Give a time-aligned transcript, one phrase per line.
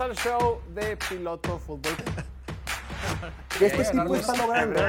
[0.00, 1.92] al show de Piloto Fútbol.
[3.60, 4.80] Este tipo está logrando.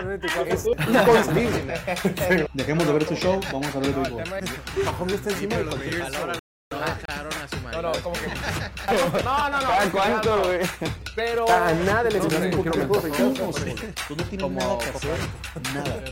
[0.45, 1.81] Es inconcebible.
[2.53, 4.23] Dejemos de ver su show, vamos a ver el béisbol.
[4.85, 6.39] Mahomes está encima de Los cualquier Bears palabra.
[6.71, 8.03] no dejaron a su No, no, marido.
[8.03, 9.23] como que.
[9.23, 9.91] No, no, no.
[9.91, 10.59] ¿Cuánto, güey?
[11.15, 11.49] Pero.
[11.49, 13.11] A nada le No sé, enseñaron un que fútbol.
[14.07, 15.19] Tú no tienes nada que hacer,
[15.73, 16.03] nada.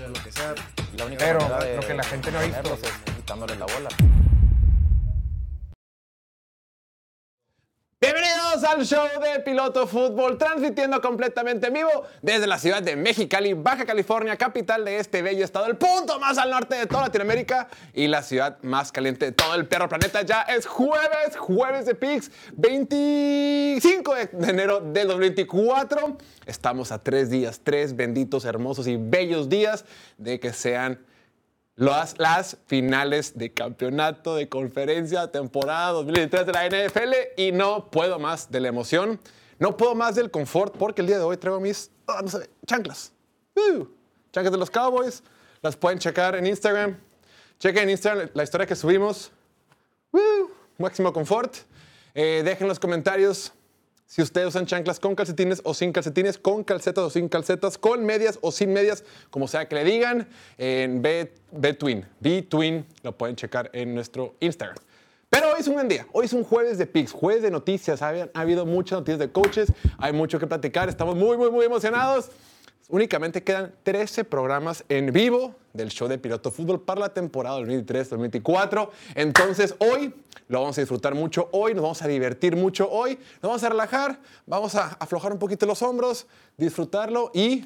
[1.18, 1.40] Pero
[1.76, 4.19] lo que la gente no ha visto es quitándole la bola.
[8.60, 13.54] Bienvenidos al show de Piloto Fútbol, transmitiendo completamente en vivo desde la ciudad de Mexicali,
[13.54, 17.70] Baja California, capital de este bello estado, el punto más al norte de toda Latinoamérica
[17.94, 20.24] y la ciudad más caliente de todo el perro planeta.
[20.24, 26.18] Ya es jueves, jueves de Pix, 25 de enero del 2024.
[26.46, 29.86] Estamos a tres días, tres benditos, hermosos y bellos días
[30.18, 31.00] de que sean
[31.80, 38.20] las, las finales de campeonato, de conferencia, temporada 2023 de la NFL y no puedo
[38.20, 39.18] más de la emoción,
[39.60, 42.50] no puedo más del confort porque el día de hoy traigo mis, ah, no sé,
[42.68, 43.14] chanclas.
[43.56, 43.86] Uh,
[44.34, 45.24] chanclas de los Cowboys,
[45.62, 46.98] las pueden checar en Instagram.
[47.60, 49.32] Chequen en Instagram la historia que subimos.
[50.12, 51.56] Uh, máximo confort.
[52.14, 53.54] Eh, dejen en los comentarios
[54.12, 58.04] si ustedes usan chanclas con calcetines o sin calcetines, con calcetas o sin calcetas, con
[58.04, 62.08] medias o sin medias, como sea que le digan, en B- Between.
[62.20, 64.78] Between lo pueden checar en nuestro Instagram.
[65.30, 66.08] Pero hoy es un buen día.
[66.12, 68.02] Hoy es un jueves de picks, jueves de noticias.
[68.02, 70.90] Ha habido muchas noticias de coaches, hay mucho que platicar.
[70.90, 72.32] Estamos muy, muy, muy emocionados.
[72.88, 78.90] Únicamente quedan 13 programas en vivo del show de Piloto Fútbol para la temporada 2023-2024.
[79.16, 80.14] Entonces hoy
[80.48, 83.70] lo vamos a disfrutar mucho, hoy nos vamos a divertir mucho, hoy nos vamos a
[83.70, 87.66] relajar, vamos a aflojar un poquito los hombros, disfrutarlo y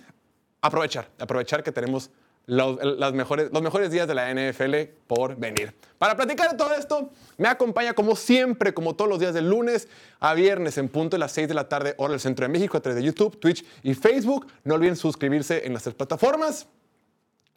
[0.62, 2.10] aprovechar, aprovechar que tenemos
[2.46, 4.76] los, mejores, los mejores días de la NFL
[5.08, 5.74] por venir.
[5.98, 9.88] Para platicar de todo esto, me acompaña como siempre, como todos los días de lunes
[10.20, 12.78] a viernes en punto de las 6 de la tarde, hora del centro de México,
[12.78, 14.48] a través de YouTube, Twitch y Facebook.
[14.64, 16.68] No olviden suscribirse en las tres plataformas.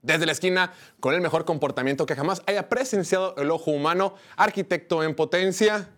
[0.06, 5.03] Desde la esquina, con el mejor comportamiento que jamás haya presenciado el ojo humano, arquitecto
[5.03, 5.88] en potencia,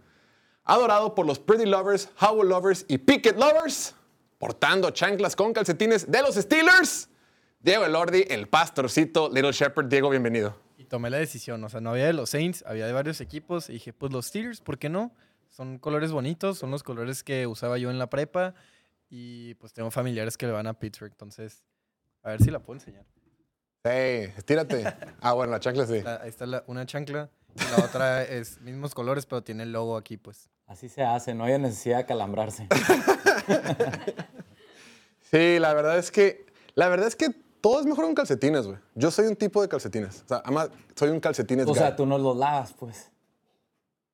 [0.65, 3.95] adorado por los Pretty Lovers, Howell Lovers y Picket Lovers,
[4.39, 7.11] portando chanclas con calcetines de los Steelers,
[7.61, 9.89] Diego Elordi, el pastorcito Little Shepherd.
[9.89, 10.57] Diego, bienvenido.
[10.79, 13.69] Y tomé la decisión, o sea, no había de los Saints, había de varios equipos
[13.69, 15.13] y dije, pues los Steelers, ¿por qué no?
[15.51, 18.55] Son colores bonitos, son los colores que usaba yo en la prepa
[19.11, 21.67] y pues tengo familiares que le van a Pittsburgh, entonces
[22.23, 23.05] a ver si la puedo enseñar.
[23.85, 24.85] Hey, estírate.
[25.21, 26.01] Ah, bueno, la chancla sí.
[26.03, 29.73] La- ahí está la- una chancla y la otra es mismos colores, pero tiene el
[29.73, 30.49] logo aquí, pues.
[30.67, 32.67] Así se hace, no hay necesidad de calambrarse.
[35.31, 37.29] Sí, la verdad es que, la verdad es que
[37.61, 38.79] todo es mejor con calcetines, güey.
[38.95, 40.23] Yo soy un tipo de calcetines.
[40.25, 41.77] O sea, además, soy un calcetines O guy.
[41.79, 43.11] sea, tú no los lavas, pues.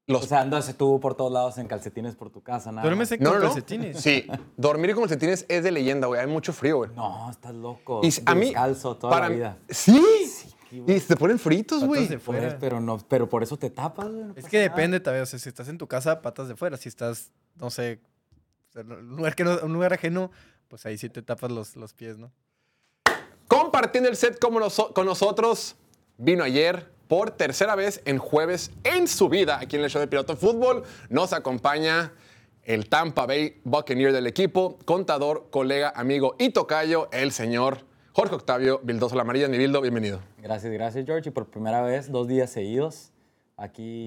[0.06, 2.82] Los O sea, andas tú por todos lados en calcetines por tu casa, nada.
[2.82, 3.44] Duermes en No, no, no.
[3.46, 4.00] calcetines.
[4.00, 4.26] Sí,
[4.56, 6.20] dormir con calcetines es de leyenda, güey.
[6.20, 6.90] Hay mucho frío, güey.
[6.94, 8.00] No, estás loco.
[8.04, 9.58] Y a mí, Descalzo toda para la vida.
[9.70, 9.98] Sí.
[10.70, 12.06] y se ponen fritos, Patas güey.
[12.08, 12.58] de fuera.
[12.60, 14.24] pero, no, pero por eso te tapas, güey.
[14.24, 14.68] no Es que nada.
[14.68, 16.76] depende, también, o sea, si estás en tu casa, patas de fuera.
[16.76, 18.00] Si estás, no sé,
[18.74, 20.30] un lugar, que no- un lugar ajeno,
[20.68, 22.30] pues ahí sí te tapas los, los pies, ¿no?
[23.48, 25.76] Compartiendo el set como noso- con nosotros,
[26.18, 30.06] vino ayer por tercera vez en jueves en su vida aquí en el show de
[30.08, 30.82] Piloto Fútbol.
[31.08, 32.12] Nos acompaña
[32.62, 38.80] el Tampa Bay Buccaneer del equipo, contador, colega, amigo y tocayo, el señor Jorge Octavio
[38.82, 39.48] Vildoso La Amarilla.
[39.48, 40.20] Mi Bildo, bienvenido.
[40.38, 41.28] Gracias, gracias, George.
[41.28, 43.10] Y por primera vez, dos días seguidos,
[43.56, 44.04] aquí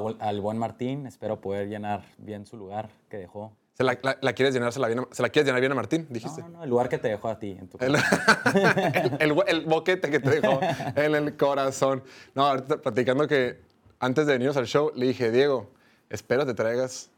[0.00, 1.06] bu- al buen Martín.
[1.06, 3.52] Espero poder llenar bien su lugar que dejó.
[3.80, 4.74] ¿Se la, la- la quieres llenar?
[4.74, 6.02] ¿Se la, bien a- ¿Se la quieres llenar bien a Martín?
[6.10, 6.42] No, Dijiste.
[6.42, 8.42] no, no, el lugar que te dejó a ti en tu El, casa.
[9.20, 10.60] el- el- el boquete que te dejó
[10.96, 12.02] en el corazón.
[12.34, 13.62] No, ahorita platicando que
[13.98, 15.70] antes de venirnos al show, le dije, Diego,
[16.10, 17.08] espero te traigas.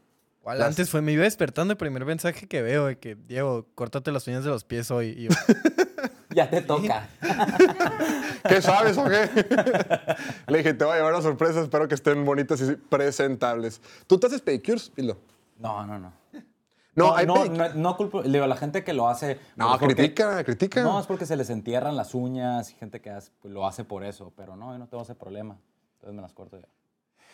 [0.45, 4.13] Las- antes fue, me iba despertando el primer mensaje que veo de que, Diego, córtate
[4.13, 5.07] las uñas de los pies hoy.
[5.17, 5.29] Y yo,
[6.33, 7.09] ya te toca.
[8.47, 9.29] ¿Qué sabes o qué?
[10.47, 13.81] le dije, te voy a llevar una sorpresa, espero que estén bonitas y presentables.
[14.07, 15.17] ¿Tú te haces pedicures, Pilo?
[15.59, 16.22] No, no, no.
[16.95, 18.21] No, no, no, no culpo.
[18.23, 19.39] Digo, la gente que lo hace.
[19.55, 20.83] No, pues, porque- critica, critica.
[20.83, 23.83] No, es porque se les entierran las uñas y gente que hace- pues, lo hace
[23.83, 24.31] por eso.
[24.35, 25.57] Pero no, yo no tengo ese problema.
[25.95, 26.67] Entonces me las corto ya.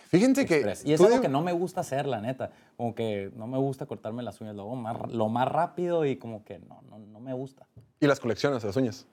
[0.10, 0.62] Fíjense que...
[0.86, 2.52] Y es algo que no me gusta hacer, la neta.
[2.78, 4.56] Como que no me gusta cortarme las uñas.
[4.56, 7.68] Lo hago más, lo más rápido y como que no, no, no me gusta.
[8.00, 9.06] Y las colecciones, las uñas.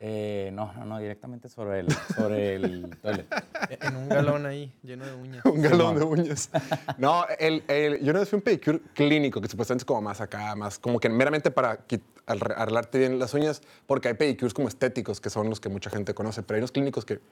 [0.00, 3.26] Eh, no, no, no, directamente sobre el, sobre el toilet.
[3.68, 5.44] en un galón ahí, lleno de uñas.
[5.44, 6.50] Un galón de uñas.
[6.98, 10.20] No, el, el- yo una vez fui un pedicure clínico, que supuestamente es como más
[10.20, 11.80] acá, más como que meramente para
[12.26, 16.14] arreglarte bien las uñas, porque hay pedicures como estéticos, que son los que mucha gente
[16.14, 17.22] conoce, pero hay unos clínicos que te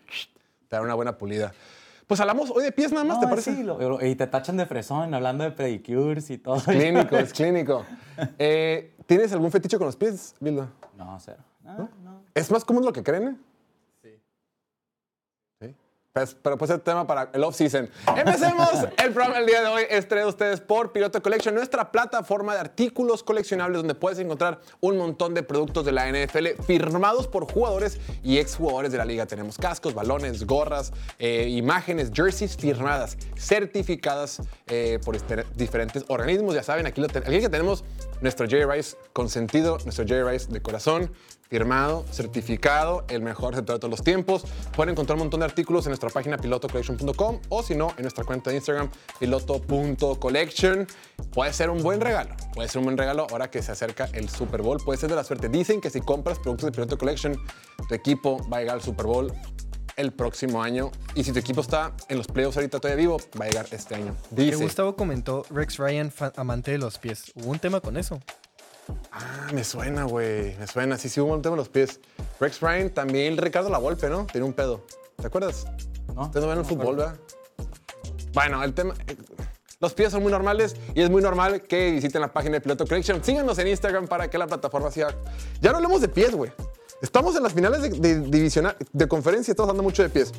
[0.76, 1.52] dan una buena pulida.
[2.08, 3.54] Pues hablamos hoy de pies nada más, ¿te No, parece?
[3.54, 6.60] sí, lo- y te tachan de fresón hablando de pedicures y todo.
[6.64, 7.84] Clínico, es clínico.
[8.38, 10.68] Eh, ¿Tienes algún fetiche con los pies, Bildo?
[10.96, 11.36] No, cero.
[11.66, 12.22] No, no.
[12.34, 13.28] ¿Es más común de lo que creen?
[13.28, 13.36] eh?
[14.02, 15.74] Sí.
[16.12, 17.90] Pues, pero pues el tema para el off-season.
[18.16, 18.70] Empecemos
[19.04, 19.82] el programa el día de hoy.
[19.90, 24.62] Es traído a ustedes por Piloto Collection, nuestra plataforma de artículos coleccionables donde puedes encontrar
[24.80, 29.26] un montón de productos de la NFL firmados por jugadores y exjugadores de la liga.
[29.26, 36.54] Tenemos cascos, balones, gorras, eh, imágenes, jerseys firmadas, certificadas eh, por este- diferentes organismos.
[36.54, 37.84] Ya saben, aquí, lo ten- aquí que tenemos
[38.22, 41.12] nuestro Jerry Rice consentido, nuestro Jerry Rice de corazón
[41.48, 44.44] firmado, certificado, el mejor de todos los tiempos.
[44.74, 48.24] Pueden encontrar un montón de artículos en nuestra página pilotocollection.com o si no, en nuestra
[48.24, 50.86] cuenta de Instagram piloto.collection.
[51.32, 54.28] Puede ser un buen regalo, puede ser un buen regalo ahora que se acerca el
[54.28, 54.78] Super Bowl.
[54.84, 55.48] Puede ser de la suerte.
[55.48, 57.36] Dicen que si compras productos de Piloto Collection,
[57.88, 59.32] tu equipo va a llegar al Super Bowl
[59.96, 60.90] el próximo año.
[61.14, 63.94] Y si tu equipo está en los playoffs ahorita todavía vivo, va a llegar este
[63.94, 64.14] año.
[64.30, 64.56] Que Dice.
[64.56, 67.32] Gustavo comentó Rex Ryan, amante de los pies.
[67.34, 68.20] Hubo un tema con eso.
[69.12, 70.54] Ah, me suena, güey.
[70.58, 70.96] Me suena.
[70.98, 72.00] Sí, sí, hubo un tema en los pies.
[72.40, 74.26] Rex Ryan, también Ricardo La Volpe, ¿no?
[74.26, 74.84] Tiene un pedo.
[75.20, 75.66] ¿Te acuerdas?
[76.14, 77.18] No, Ustedes no ven el no fútbol, acuerdo.
[77.58, 78.28] ¿verdad?
[78.34, 78.94] Bueno, el tema.
[79.06, 79.16] eh,
[79.80, 82.86] Los pies son muy normales y es muy normal que visiten la página de Piloto
[82.86, 83.22] Collection.
[83.24, 85.14] Síganos en Instagram para que la plataforma siga.
[85.60, 86.52] Ya no hablemos de pies, güey.
[87.02, 90.32] Estamos en las finales de, de divisional, de conferencia, estamos hablando mucho de pies.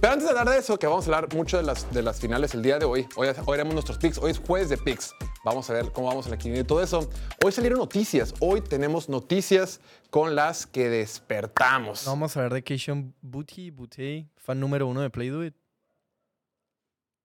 [0.00, 2.20] Pero antes de hablar de eso, que vamos a hablar mucho de las, de las
[2.20, 5.12] finales el día de hoy, hoy, hoy haremos nuestros picks, hoy es jueves de picks.
[5.44, 7.10] Vamos a ver cómo vamos en la quiniela y todo eso.
[7.44, 9.80] Hoy salieron noticias, hoy tenemos noticias
[10.10, 12.04] con las que despertamos.
[12.06, 15.54] Vamos a hablar de Keishon Buti, Butey, fan número uno de Play Do It.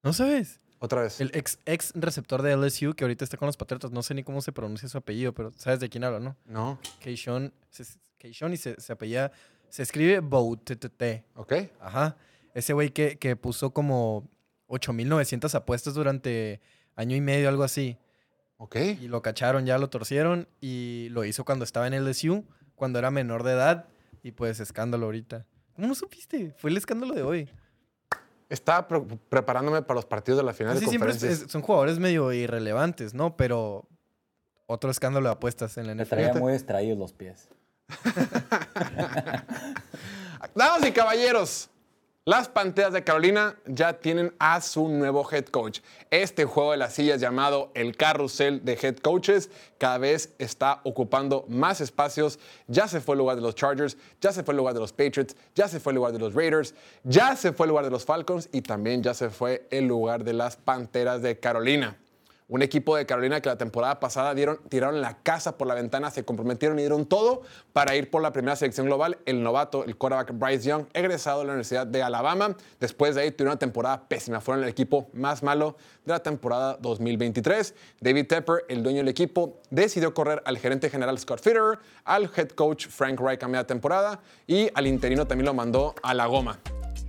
[0.02, 0.62] ¿No sabes?
[0.80, 1.22] Otra vez.
[1.22, 3.92] El ex, ex receptor de LSU que ahorita está con los Patriotas.
[3.92, 6.36] No sé ni cómo se pronuncia su apellido, pero sabes de quién hablo, ¿no?
[6.46, 7.54] No, Keishon,
[8.24, 9.34] Keishon y se, se apellida,
[9.68, 11.26] se escribe Boutete.
[11.36, 11.54] ok.
[11.82, 12.16] Ajá.
[12.54, 14.30] Ese güey que, que puso como
[14.70, 16.62] 8.900 apuestas durante
[16.96, 17.98] año y medio, algo así.
[18.58, 18.78] Ok.
[19.02, 23.12] Y lo cacharon, ya lo torcieron y lo hizo cuando estaba en LSU, cuando era
[23.12, 23.88] menor de edad.
[24.24, 25.46] Y pues escándalo ahorita.
[25.76, 26.54] ¿Cómo no supiste?
[26.58, 27.50] Fue el escándalo de hoy.
[28.48, 31.48] Estaba pre- preparándome para los partidos de la final Así de siempre es- conferencias.
[31.48, 33.36] es- son jugadores medio irrelevantes, ¿no?
[33.36, 33.86] Pero
[34.66, 36.10] otro escándalo de apuestas en la Me NFL.
[36.22, 37.50] traía muy extraídos los pies.
[40.56, 41.70] Damas y caballeros,
[42.26, 45.82] las Panteras de Carolina ya tienen a su nuevo head coach.
[46.10, 51.44] Este juego de las sillas llamado el carrusel de head coaches cada vez está ocupando
[51.50, 52.40] más espacios.
[52.68, 54.94] Ya se fue el lugar de los Chargers, ya se fue el lugar de los
[54.94, 57.92] Patriots, ya se fue el lugar de los Raiders, ya se fue el lugar de
[57.92, 61.98] los Falcons y también ya se fue el lugar de las Panteras de Carolina.
[62.48, 66.12] Un equipo de Carolina que la temporada pasada dieron, tiraron la casa por la ventana,
[66.12, 67.42] se comprometieron y dieron todo
[67.72, 69.18] para ir por la primera selección global.
[69.26, 72.56] El novato, el quarterback Bryce Young, egresado de la Universidad de Alabama.
[72.80, 74.42] Después de ahí tuvieron una temporada pésima.
[74.42, 77.74] Fueron el equipo más malo de la temporada 2023.
[78.02, 82.50] David Tepper, el dueño del equipo, decidió correr al gerente general Scott Fitterer, al head
[82.50, 86.60] coach Frank Reich a media temporada y al interino también lo mandó a la goma.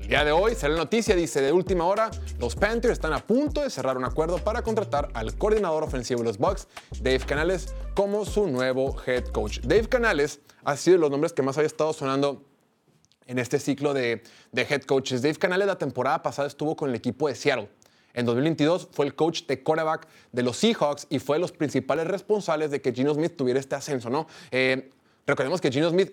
[0.05, 3.62] El día de hoy sale noticia, dice de última hora, los Panthers están a punto
[3.62, 6.69] de cerrar un acuerdo para contratar al coordinador ofensivo de los Bucks,
[7.01, 9.61] Dave Canales, como su nuevo head coach.
[9.61, 12.45] Dave Canales ha sido de los nombres que más había estado sonando
[13.27, 14.23] en este ciclo de,
[14.53, 15.23] de head coaches.
[15.23, 17.71] Dave Canales la temporada pasada estuvo con el equipo de Seattle.
[18.12, 22.06] En 2022 fue el coach de quarterback de los Seahawks y fue de los principales
[22.06, 24.27] responsables de que Gino Smith tuviera este ascenso, ¿no?
[24.51, 24.91] Eh,
[25.27, 26.13] recordemos que Gino Smith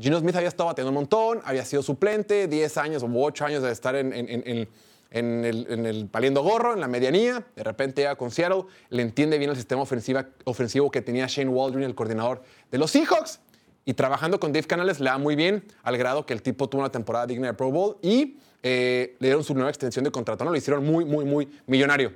[0.00, 3.62] Gino Smith había estado bateando un montón, había sido suplente, 10 años o 8 años
[3.62, 4.12] de estar en,
[5.10, 7.44] en el paliendo gorro, en la medianía.
[7.56, 11.50] De repente llega con Seattle, le entiende bien el sistema ofensiva, ofensivo que tenía Shane
[11.50, 13.40] Waldron, el coordinador de los Seahawks.
[13.84, 16.82] Y trabajando con Dave Canales le da muy bien, al grado que el tipo tuvo
[16.82, 20.44] una temporada digna de Pro Bowl y eh, le dieron su nueva extensión de contrato.
[20.44, 20.50] ¿no?
[20.50, 22.12] Lo hicieron muy, muy, muy millonario.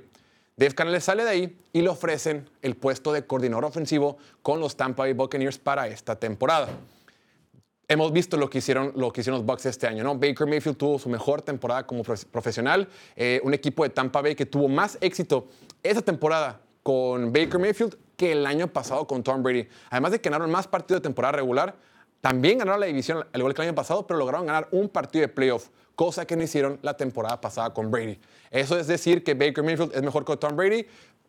[0.55, 4.77] Dave Canales sale de ahí y le ofrecen el puesto de coordinador ofensivo con los
[4.77, 6.69] Tampa Bay Buccaneers para esta temporada
[7.93, 10.15] hemos visto lo que hicieron, que hicieron los Bucks este año, ¿no?
[10.15, 12.87] Baker Mayfield tuvo su mejor temporada como prof- profesional.
[13.15, 15.47] eh, un equipo de Tampa Bay que tuvo más éxito
[15.81, 19.67] esa temporada con Baker Mayfield que el año pasado con Tom Brady.
[19.89, 21.75] Además de que ganaron más partidos de temporada regular,
[22.21, 25.21] también ganaron la división al igual que el año pasado, pero lograron ganar un partido
[25.23, 28.19] de playoff, cosa que no hicieron la temporada pasada con Brady.
[28.49, 30.85] Eso es decir que Baker Mayfield es mejor que Tom Brady.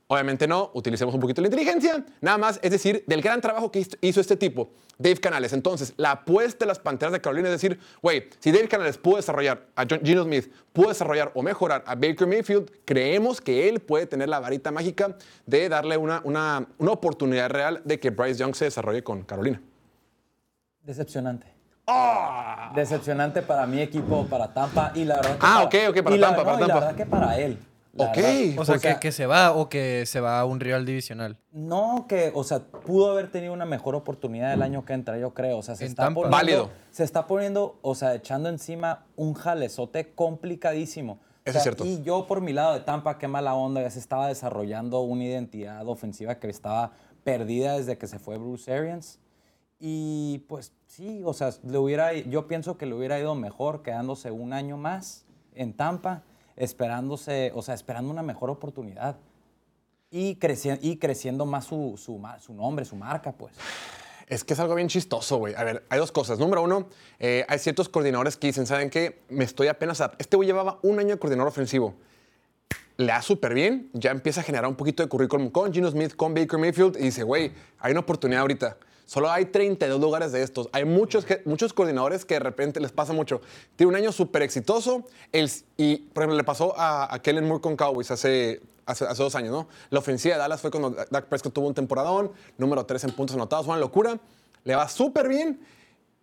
[0.07, 2.05] Obviamente no, utilicemos un poquito la inteligencia.
[2.21, 5.55] Nada más, es decir, del gran trabajo que hizo- este tipo, Dave Canales.
[5.55, 9.17] Entonces, la apuesta de las Panteras de Carolina es decir, güey, si Dave Canales pudo
[9.17, 13.81] desarrollar a John- Geno Smith, pudo desarrollar o mejorar a Baker Mayfield, creemos que él
[13.81, 18.39] puede tener la varita mágica de darle una, una, una oportunidad real de que Bryce
[18.41, 19.61] Young se desarrolle con Carolina.
[20.83, 21.47] Decepcionante.
[21.87, 22.73] ¡Ah!
[22.75, 25.33] Decepcionante para mi equipo, para Tampa y la verdad.
[25.33, 26.75] que Ah, ok, ok, para la- Tampa, para no, y Tampa.
[26.75, 27.59] La verdad que para él.
[27.95, 28.17] La Ok.
[28.17, 28.59] verdad.
[28.59, 30.85] O sea, O sea, que, que se va o que se va a un rival
[30.85, 31.39] divisional.
[31.53, 35.33] No, que, o sea, pudo haber tenido una mejor oportunidad el año que entra, yo
[35.35, 35.59] creo.
[35.59, 36.23] O sea, se En está Tampa.
[36.23, 36.37] poniendo.
[36.37, 36.71] Válido.
[36.91, 41.13] Se está poniendo, o sea, echando encima un jalezote complicadísimo.
[41.15, 41.85] O Eso es sea, cierto.
[41.85, 45.25] Y yo, por mi lado de Tampa, qué mala onda, ya se estaba desarrollando una
[45.25, 49.21] identidad ofensiva que estaba perdida desde que se fue Bruce Arians.
[49.79, 54.31] Y pues sí, o sea, le hubiera, yo pienso que le hubiera ido mejor quedándose
[54.31, 56.23] un año más en Tampa,
[56.57, 59.17] esperándose, o sea, esperando una mejor oportunidad
[60.11, 63.55] y, creci- y creciendo más su, su, nombre, su marca, pues.
[64.27, 65.55] Es que es algo bien chistoso, güey.
[65.55, 66.39] A ver, hay dos cosas.
[66.39, 66.87] Número uno,
[67.19, 69.21] eh, hay ciertos coordinadores que dicen, ¿saben qué?
[69.29, 70.01] Me estoy apenas...
[70.01, 71.95] a- Este güey llevaba un año de coordinador ofensivo.
[72.97, 76.15] Le da súper bien, ya empieza a generar un poquito de currículum con Gino Smith,
[76.15, 78.77] con Baker Mayfield, y dice, güey, hay una oportunidad ahorita.
[79.07, 80.69] Solo hay 32 lugares de estos.
[80.73, 83.41] Hay muchos, muchos coordinadores que de repente les pasa mucho.
[83.77, 87.61] Tiene un año súper exitoso el- y, por ejemplo, le pasó a, a Kellen Moore
[87.61, 89.69] con Cowboys hace, hace, hace dos años, ¿no?
[89.91, 93.37] La ofensiva de Dallas fue cuando Dak Prescott tuvo un temporadón, número 3 en puntos
[93.37, 94.19] anotados, una locura.
[94.65, 95.61] Le va súper bien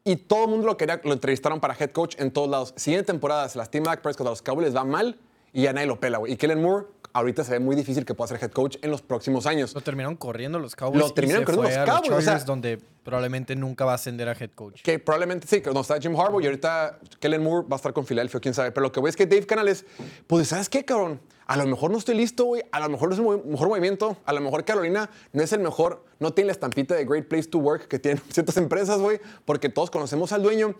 [0.03, 2.73] y todo el mundo lo quería, lo entrevistaron para head coach en todos lados.
[2.77, 5.19] Siguiente temporada se lastima Dak Prescott, a los Cowboys les va mal
[5.53, 6.33] y ya nadie lo pela, güey.
[6.33, 9.01] Y Kellen Moore ahorita se ve muy difícil que pueda ser head coach en los
[9.01, 9.73] próximos años.
[9.73, 10.99] Lo terminaron corriendo los Cowboys.
[11.01, 14.51] Lo terminaron corriendo los Cowboys, o sea- donde probablemente nunca va a ascender a head
[14.55, 14.81] coach.
[14.83, 17.93] Que probablemente sí, que no está Jim Harbaugh y ahorita Kellen Moore va a estar
[17.93, 18.71] con Filadelfia, quién sabe.
[18.71, 19.85] Pero lo que voy es que Dave Canales,
[20.27, 21.19] pues, ¿sabes qué, cabrón?
[21.47, 22.63] A lo mejor no estoy listo, güey.
[22.71, 24.15] A lo mejor no es el mejor movimiento.
[24.25, 27.49] A lo mejor Carolina no es el mejor, no tiene la estampita de Great Place
[27.49, 30.75] to Work que tienen ciertas empresas, güey, porque todos conocemos al dueño.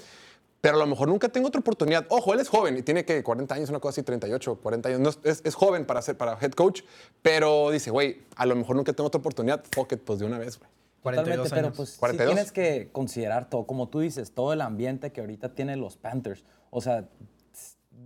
[0.61, 2.05] Pero a lo mejor nunca tengo otra oportunidad.
[2.09, 4.99] Ojo, él es joven y tiene que 40 años, una cosa así, 38, 40 años.
[5.01, 6.81] No es, es- joven para ser para head coach,
[7.23, 9.63] pero dice, güey, a lo mejor nunca tengo otra oportunidad.
[9.73, 10.69] Fuck it, pues de una vez, güey.
[11.01, 12.35] 42 Totalmente, pero pues sí 42.
[12.35, 16.43] tienes que considerar todo, como tú dices, todo el ambiente que ahorita tienen los Panthers.
[16.69, 17.09] O sea,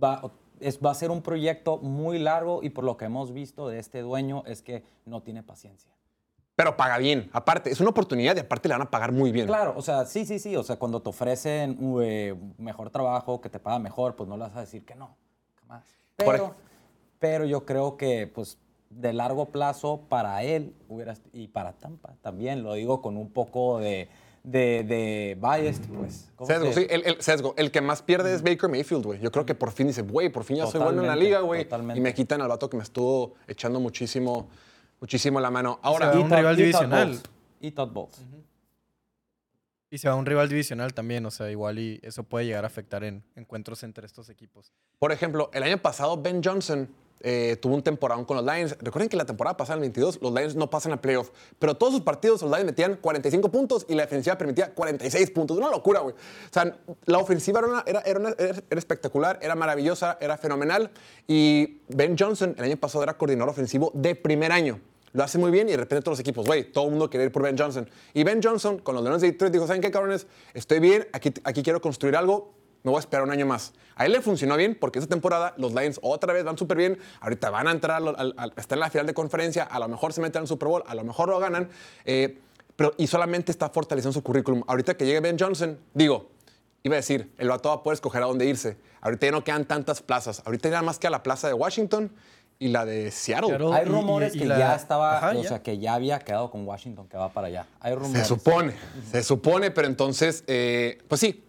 [0.02, 3.68] va, es, va a ser un proyecto muy largo y por lo que hemos visto
[3.68, 5.90] de este dueño es que no tiene paciencia.
[6.56, 7.28] Pero paga bien.
[7.32, 9.46] Aparte, es una oportunidad y aparte le van a pagar muy bien.
[9.46, 10.56] Claro, o sea, sí, sí, sí.
[10.56, 14.44] O sea, cuando te ofrecen eh, mejor trabajo, que te paga mejor, pues no le
[14.44, 15.14] vas a decir que no.
[15.60, 15.84] Jamás.
[16.16, 16.54] Pero,
[17.18, 18.56] pero yo creo que, pues,
[18.88, 23.78] de largo plazo para él hubiera, y para Tampa también, lo digo con un poco
[23.78, 24.08] de,
[24.42, 26.30] de, de biased, pues.
[26.36, 27.52] ¿Cómo Sesgo, se- sí, el, el sesgo.
[27.58, 29.20] El que más pierde es Baker Mayfield, güey.
[29.20, 31.40] Yo creo que por fin dice, güey, por fin ya soy bueno en la liga,
[31.40, 31.68] güey.
[31.94, 34.46] Y me quitan al vato que me estuvo echando muchísimo,
[35.00, 35.78] muchísimo la mano.
[35.82, 37.20] Ahora, Y un Todd- rival y divisional.
[37.60, 38.20] Y Todd Bowles.
[39.90, 42.64] Y se va a un rival divisional también, o sea, igual y eso puede llegar
[42.64, 44.72] a afectar en encuentros entre estos equipos.
[44.98, 46.88] por ejemplo, el año pasado Ben Johnson
[47.20, 48.76] eh, tuvo un temporadón con los Lions.
[48.80, 51.30] Recuerden que la temporada pasada, el 22, los Lions no pasan a playoff.
[51.58, 55.56] Pero todos sus partidos, los Lions metían 45 puntos y la defensiva permitía 46 puntos.
[55.58, 56.14] Una locura, güey.
[56.14, 60.90] O sea, la ofensiva era, una- era, era una- era- espectacular, era maravillosa, era fenomenal.
[61.26, 64.80] Y Ben Johnson el año pasado era coordinador ofensivo de primer año.
[65.12, 67.24] Lo hace muy bien y de repente todos los equipos, güey, todo el mundo quiere
[67.24, 67.88] ir por Ben Johnson.
[68.12, 70.26] Y Ben Johnson, con los Leones de Detroit, dijo, ¿saben qué, cabrones?
[70.52, 72.52] Estoy bien, aquí, aquí quiero construir algo,
[72.86, 73.72] me voy a esperar un año más.
[73.96, 76.98] A él le funcionó bien porque esta temporada los Lions otra vez van súper bien.
[77.20, 79.88] Ahorita van a entrar, al, al- al- están en la final de conferencia, a lo
[79.88, 81.68] mejor se meten al Super Bowl, a lo mejor lo ganan.
[82.04, 82.38] eh,
[82.76, 84.62] pero, y solamente está fortaleciendo su currículum.
[84.68, 86.28] Ahorita que llegue Ben Johnson, digo,
[86.82, 88.76] iba a decir, el vato va a poder escoger a dónde irse.
[89.00, 90.42] Ahorita ya no quedan tantas plazas.
[90.44, 92.12] Ahorita ya más que a la plaza de Washington
[92.58, 93.48] y la de Seattle.
[93.48, 93.74] Seattle.
[93.74, 95.48] Hay y- rumores y que la- ya estaba, Ajá, o ya.
[95.48, 97.66] sea, que ya había quedado con Washington, que va para allá.
[97.80, 98.26] Hay Se rumores.
[98.26, 98.74] supone,
[99.10, 101.45] se supone, pero entonces, eh, pues sí,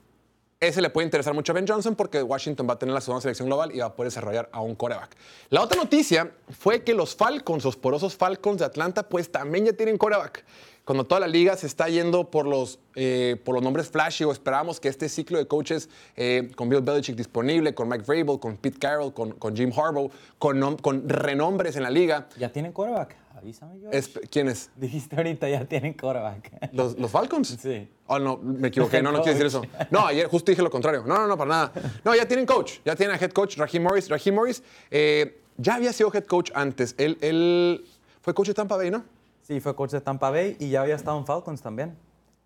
[0.60, 3.22] ese le puede interesar mucho a Ben Johnson porque Washington va a tener la segunda
[3.22, 5.16] selección global y va a poder desarrollar a un coreback.
[5.50, 9.74] La otra noticia fue que los Falcons, los porosos Falcons de Atlanta, pues también ya
[9.74, 10.44] tienen coreback.
[10.84, 14.32] Cuando toda la liga se está yendo por los, eh, por los nombres flashy o
[14.32, 18.56] esperamos que este ciclo de coaches eh, con Bill Belichick disponible, con Mike Vrabel, con
[18.56, 20.10] Pete Carroll, con, con Jim Harbaugh,
[20.40, 23.18] con, con renombres en la liga, ¿Ya tienen quarterback?
[23.38, 24.72] Avísame, es, ¿quién es?
[24.76, 26.74] Dijiste ahorita ya tienen quarterback.
[26.74, 27.56] ¿Los, los Falcons?
[27.62, 27.88] Sí.
[28.08, 29.00] Oh, no, me equivoqué.
[29.02, 29.62] No, no quiero decir eso.
[29.92, 31.04] No, ayer justo dije lo contrario.
[31.06, 31.72] No, no, no, para nada.
[32.04, 32.80] No, ya tienen coach.
[32.84, 34.10] Ya tienen a head coach, Raheem Morris.
[34.10, 36.96] Raheem Morris eh, ya había sido head coach antes.
[36.98, 37.86] Él, él
[38.22, 39.04] fue coach de Tampa Bay, ¿no?
[39.44, 41.96] Sí, fue coach de Tampa Bay y ya había estado en Falcons también.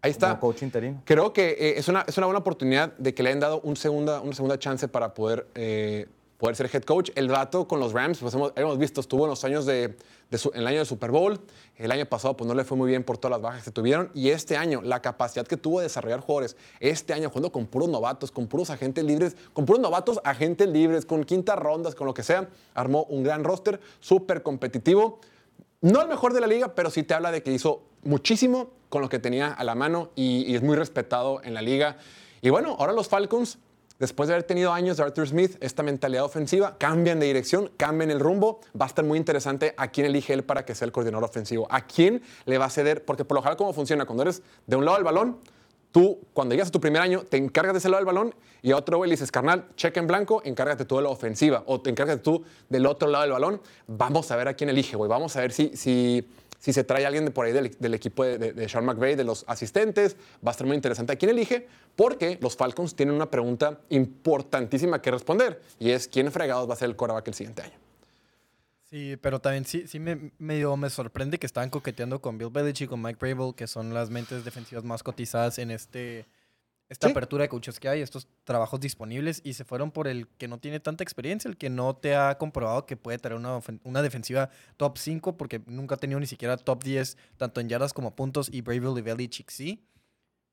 [0.01, 0.29] Ahí está.
[0.29, 1.01] Como coach interino.
[1.05, 3.77] Creo que eh, es, una, es una buena oportunidad de que le hayan dado un
[3.77, 6.07] segunda, una segunda chance para poder, eh,
[6.37, 7.11] poder ser head coach.
[7.15, 9.95] El rato con los Rams, pues hemos, hemos visto, estuvo en los años de,
[10.31, 11.39] en el año de Super Bowl.
[11.75, 14.09] El año pasado pues no le fue muy bien por todas las bajas que tuvieron.
[14.13, 17.89] Y este año, la capacidad que tuvo de desarrollar jugadores, este año jugando con puros
[17.89, 22.13] novatos, con puros agentes libres, con puros novatos, agentes libres, con quintas rondas, con lo
[22.13, 25.19] que sea, armó un gran roster, súper competitivo.
[25.81, 29.01] No el mejor de la liga, pero sí te habla de que hizo muchísimo con
[29.01, 31.97] lo que tenía a la mano y es muy respetado en la liga.
[32.41, 33.57] Y bueno, ahora los Falcons,
[34.01, 38.09] después de haber tenido años de Arthur Smith, esta mentalidad ofensiva, cambian de dirección, cambian
[38.09, 38.59] el rumbo.
[38.79, 41.67] Va a estar muy interesante a quién elige él para que sea el coordinador ofensivo.
[41.69, 44.07] A quién le va a ceder, porque por lo general, ¿cómo funciona?
[44.07, 45.37] Cuando eres de un lado del balón,
[45.91, 48.71] tú, cuando llegas a tu primer año, te encargas de ese lado del balón y
[48.71, 51.79] a otro güey le dices, carnal, cheque en blanco, encárgate tú de la ofensiva o
[51.79, 53.61] te encargas tú del otro lado del balón.
[53.85, 55.09] Vamos a ver a quién elige, güey.
[55.09, 56.27] Vamos a ver si, si,
[56.61, 60.15] si se trae alguien por ahí del, equipo de, Sean McVay, de los asistentes.
[60.45, 65.01] Va a estar muy interesante a quién elige, porque los Falcons tienen una pregunta importantísima
[65.01, 67.73] que responder y es quién fregados va a ser el quarterback el siguiente año.
[68.91, 72.89] Sí, pero también sí, sí me, me sorprende que estaban coqueteando con Bill Belichick y
[72.89, 76.27] con Mike Vrabel, que son las mentes defensivas más cotizadas en este
[76.91, 77.11] esta Sí.
[77.11, 80.59] apertura de coaches que hay, estos trabajos disponibles, y se fueron por el que no
[80.59, 84.49] tiene tanta experiencia, el que no te ha comprobado que puede tener una, una defensiva
[84.75, 88.49] top 5, porque nunca ha tenido ni siquiera top 10, tanto en yardas como puntos,
[88.51, 89.85] y Vrabel y Belichick sí.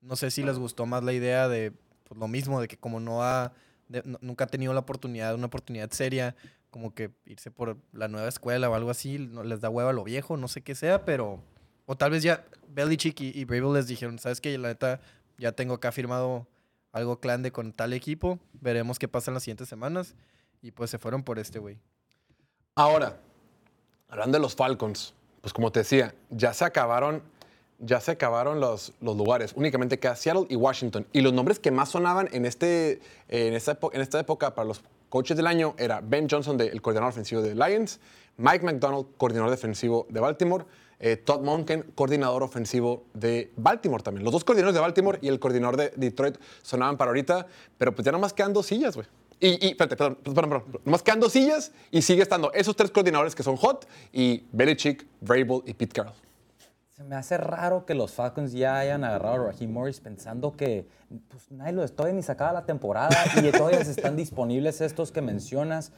[0.01, 1.73] No sé si les gustó más la idea de
[2.05, 3.51] pues, lo mismo, de que como no ha,
[3.89, 6.37] de- no- nunca ha tenido la oportunidad, una oportunidad seria,
[6.71, 9.93] como que irse por la nueva escuela o algo así, no les da hueva a
[9.93, 11.43] lo viejo, no sé qué sea, pero...
[11.85, 14.55] O tal vez ya Belichick y, y Vrabel les dijeron, ¿sabes qué?
[14.59, 15.01] La neta,
[15.39, 16.45] ya tengo acá firmado
[16.91, 20.13] algo clan de con tal equipo, veremos qué pasa en las siguientes semanas.
[20.61, 21.79] Y pues se fueron por este güey.
[22.75, 23.17] Ahora,
[24.09, 27.21] hablando de los Falcons, pues como te decía, ya se acabaron,
[27.79, 29.53] ya se acabaron los, los lugares.
[29.55, 31.05] Únicamente queda Seattle y Washington.
[31.13, 34.81] Y los nombres que más sonaban en, este, en, esta, en esta época para los
[35.09, 37.99] coaches del año era Ben Johnson, de- el coordinador ofensivo de Lions,
[38.37, 40.65] Mike McDonald, coordinador defensivo de Baltimore,
[40.99, 44.23] eh, Todd Monken, coordinador ofensivo de Baltimore también.
[44.23, 48.05] Los dos coordinadores de Baltimore y el coordinador de Detroit sonaban para ahorita, pero pues
[48.05, 49.07] ya nomás quedan dos sillas, güey.
[49.39, 50.81] Y, y espérate, perdón, perdón, perdón.
[50.83, 55.07] Nomás quedan dos sillas y sigue estando esos tres coordinadores que son hot y Belichick,
[55.21, 56.15] Vrabel y Pete Carroll.
[56.89, 60.85] Se me hace raro que los Falcons ya hayan agarrado a Raheem Morris pensando que
[61.29, 65.93] pues, nadie lo todavía ni sacaba la temporada y todavía están disponibles estos que mencionas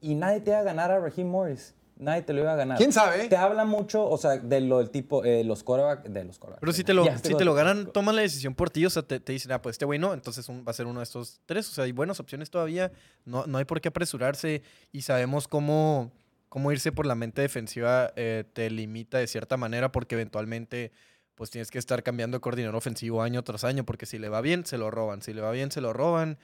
[0.00, 1.74] y nadie te iba a ganar a Raheem Morris.
[1.98, 2.76] Nadie te lo iba a ganar.
[2.76, 3.26] ¿Quién sabe?
[3.28, 6.60] Te habla mucho, o sea, de lo del tipo, eh, los quarterback, de los quarterback.
[6.60, 8.84] Pero si te lo, Ya, si te lo ganan, toman la decisión por ti.
[8.84, 10.86] O sea, te, te dicen, ah, pues este güey no, entonces un- va a ser
[10.86, 11.68] uno de estos tres.
[11.70, 12.92] O sea, hay buenas opciones todavía.
[13.24, 14.62] No, no hay por qué apresurarse.
[14.92, 16.12] Y sabemos cómo,
[16.50, 20.92] cómo irse por la mente defensiva eh, te limita de cierta manera porque eventualmente
[21.34, 24.40] pues tienes que estar cambiando de coordinador ofensivo año tras año porque si le va
[24.42, 25.22] bien, se lo roban.
[25.22, 26.38] Si le va bien, se lo roban.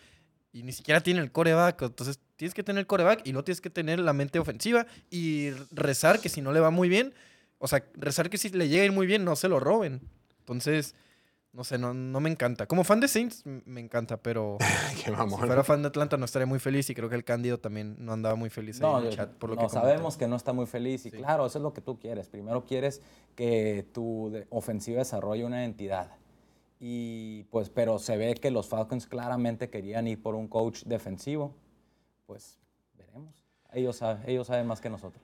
[0.53, 1.83] Y ni siquiera tiene el coreback.
[1.83, 5.51] Entonces tienes que tener el coreback y luego tienes que tener la mente ofensiva y
[5.71, 7.15] rezar que si no le va muy bien,
[7.59, 10.01] o sea, rezar que si le llega a ir muy bien, no se lo roben.
[10.41, 10.95] Entonces,
[11.53, 12.67] no sé, no, no me encanta.
[12.67, 14.59] Como fan de Saints, me encanta, pero
[14.97, 15.39] Qué si mamón.
[15.39, 18.13] fuera fan de Atlanta no estaría muy feliz y creo que el Cándido también no
[18.13, 19.31] andaba muy feliz ahí No, en el chat.
[19.35, 21.73] Por lo no, que sabemos que no está muy feliz y claro, eso es lo
[21.73, 22.29] que tú quieres.
[22.29, 23.01] Primero quieres
[23.37, 26.11] que tu ofensiva desarrolle una identidad.
[26.85, 31.55] Y pues, pero se ve que los Falcons claramente querían ir por un coach defensivo.
[32.27, 32.59] Pues
[32.99, 33.45] veremos.
[33.73, 35.23] Ellos, ellos saben más que nosotros.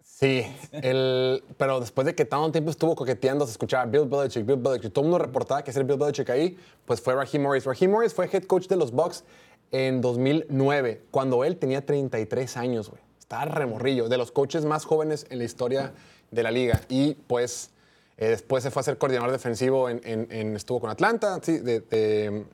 [0.00, 4.58] Sí, el, pero después de que tanto tiempo estuvo coqueteando, se escuchaba Bill Belichick, Bill
[4.58, 7.64] Belichick, todo el mundo reportaba que es el Bill Belichick ahí, pues fue Raheem Morris.
[7.64, 9.24] Raheem Morris fue head coach de los Bucks
[9.72, 13.02] en 2009, cuando él tenía 33 años, güey.
[13.18, 15.92] Estaba remorrillo, de los coaches más jóvenes en la historia
[16.30, 16.80] de la liga.
[16.88, 17.72] Y pues
[18.16, 21.58] eh, después se fue a ser coordinador defensivo, en, en- en- estuvo con Atlanta, sí,
[21.58, 22.44] de- de,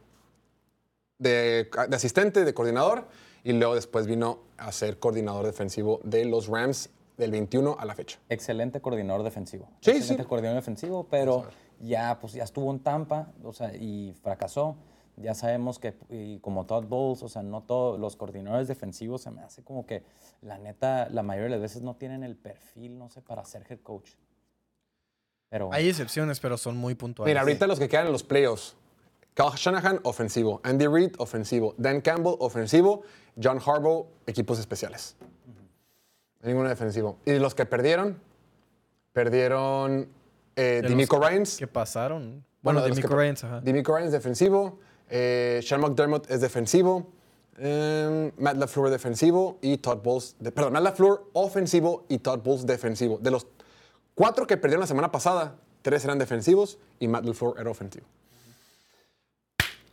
[1.18, 3.06] de, de asistente, de coordinador,
[3.44, 7.94] y luego después vino a ser coordinador defensivo de los Rams del 21 a la
[7.94, 8.18] fecha.
[8.28, 9.68] Excelente coordinador defensivo.
[9.80, 10.28] Sí, Excelente sí.
[10.28, 11.46] coordinador defensivo, pero
[11.80, 14.76] ya, pues, ya estuvo en Tampa o sea, y fracasó.
[15.16, 19.30] Ya sabemos que, y como Todd Bowles, o sea, no todos los coordinadores defensivos se
[19.30, 20.02] me hace como que,
[20.40, 23.64] la neta, la mayoría de las veces no tienen el perfil, no sé, para ser
[23.68, 24.12] head coach.
[25.52, 27.30] Pero Hay excepciones, pero son muy puntuales.
[27.30, 28.74] Mira, ahorita los que quedan en los playoffs.
[29.34, 30.62] Kyle Shanahan, ofensivo.
[30.64, 31.74] Andy Reid, ofensivo.
[31.76, 33.02] Dan Campbell, ofensivo.
[33.40, 35.14] John Harbaugh, equipos especiales.
[36.42, 37.18] Ninguno defensivo.
[37.26, 38.18] Y los que perdieron,
[39.12, 40.08] perdieron
[40.56, 41.56] eh, los Ryans.
[41.58, 42.44] que pasaron.
[42.62, 43.60] Bueno, Bueno, de de los que Mico pa- Ryans, ajá.
[43.60, 44.78] Demico Ryans, defensivo.
[45.10, 47.08] Eh, Sean McDermott es defensivo.
[47.58, 49.58] em, Matt LaFleur, defensivo.
[49.60, 52.04] Y Todd Bowles, de- perdón, Matt LaFleur, ofensivo.
[52.08, 53.18] Y Todd Bowles, defensivo.
[53.18, 53.46] De los
[54.14, 58.06] cuatro que perdieron la semana pasada, tres eran defensivos y Matt LaFleur era ofensivo.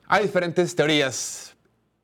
[0.08, 1.55] Hay diferentes teorías.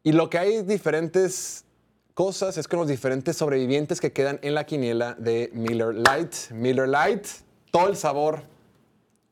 [0.03, 1.65] Y lo que hay diferentes
[2.13, 6.51] cosas es con los diferentes sobrevivientes que quedan en la quiniela de Miller Light.
[6.51, 7.25] Miller Light,
[7.71, 8.43] todo el sabor,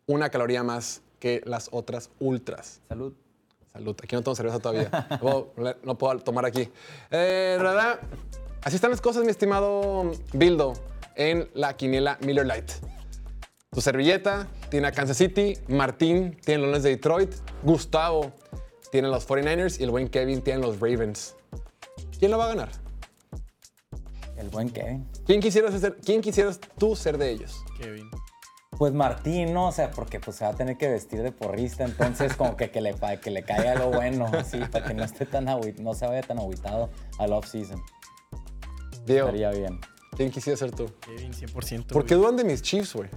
[0.08, 2.82] una caloría más que las otras ultras.
[2.90, 3.14] salud.
[3.72, 4.90] Salud, aquí no tomo cerveza todavía.
[5.10, 6.70] No puedo, no puedo tomar aquí.
[7.10, 8.00] Eh, ¿verdad?
[8.64, 10.74] Así están las cosas, mi estimado Bildo,
[11.16, 12.72] en la quiniela Miller Light.
[13.72, 18.32] Tu servilleta tiene a Kansas City, Martín tiene los Leones de Detroit, Gustavo
[18.92, 21.36] tiene los 49ers y el buen Kevin tiene los Ravens.
[22.20, 22.70] ¿Quién lo va a ganar?
[24.38, 25.10] El buen Kevin.
[25.26, 27.64] ¿Quién quisieras, ser, ¿Quién quisieras tú ser de ellos?
[27.80, 28.12] Kevin.
[28.78, 29.70] Pues Martín, ¿no?
[29.70, 32.70] O sea, porque pues se va a tener que vestir de porrista, entonces como que,
[32.70, 36.06] que, le, que le caiga lo bueno, así, para que no esté tan no se
[36.06, 37.82] vaya tan aguitado al off-season.
[39.06, 39.80] Diego, Estaría bien.
[40.16, 40.90] ¿Quién quisiera ser tú?
[41.02, 41.88] Kevin, 100%.
[41.88, 42.24] ¿Por qué güey.
[42.26, 43.10] dudan de mis Chiefs, güey?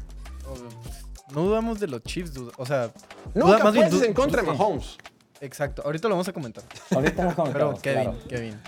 [1.32, 2.86] No dudamos de los Chiefs, duda- o sea...
[3.34, 4.48] duda- Nunca más bien en contra de.
[4.48, 4.96] Mahomes.
[5.40, 6.64] Exacto, ahorita lo vamos a comentar.
[6.94, 8.18] Ahorita lo Pero comentamos, Kevin, claro.
[8.28, 8.60] Kevin.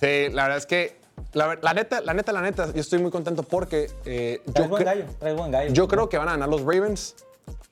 [0.00, 0.96] Sí, la verdad es que,
[1.32, 4.84] la, la neta, la neta, la neta, yo estoy muy contento porque eh, yo, buen
[4.84, 5.04] gallo,
[5.36, 5.72] buen gallo.
[5.74, 7.16] yo creo que van a ganar los Ravens.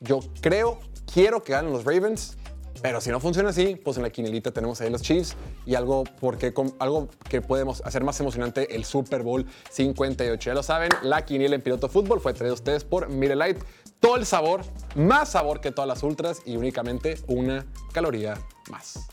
[0.01, 0.79] Yo creo,
[1.13, 2.37] quiero que ganen los Ravens.
[2.83, 6.05] Pero si no funciona así, pues en la quinelita tenemos ahí los Chiefs y algo,
[6.21, 10.51] porque, algo que podemos hacer más emocionante, el Super Bowl 58.
[10.51, 13.59] Ya lo saben, la quiniela en piloto fútbol fue traída a ustedes por Mire Light.
[14.01, 14.63] Todo el sabor,
[14.95, 18.35] más sabor que todas las ultras y únicamente una caloría
[18.71, 19.09] más.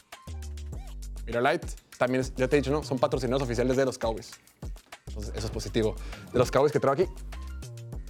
[1.25, 1.63] Mira Light,
[1.97, 2.83] también, ya te he dicho, ¿no?
[2.83, 4.31] Son patrocinadores oficiales de los Cowboys.
[5.07, 5.95] Entonces, eso es positivo.
[6.31, 7.11] De los Cowboys que traigo aquí.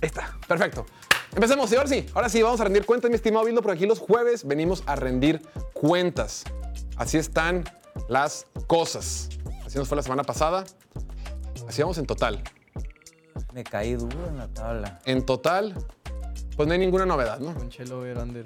[0.03, 0.85] Ahí está, perfecto.
[1.33, 3.85] Empecemos, y ahora sí, ahora sí, vamos a rendir cuentas, mi estimado Bildo, porque aquí
[3.85, 6.43] los jueves venimos a rendir cuentas.
[6.97, 7.63] Así están
[8.09, 9.29] las cosas.
[9.65, 10.65] Así nos fue la semana pasada.
[11.69, 12.43] Así vamos en total.
[13.53, 14.99] Me caí duro en la tabla.
[15.05, 15.73] En total,
[16.57, 17.53] pues no hay ninguna novedad, ¿no?
[17.53, 18.43] Con Chelo over under.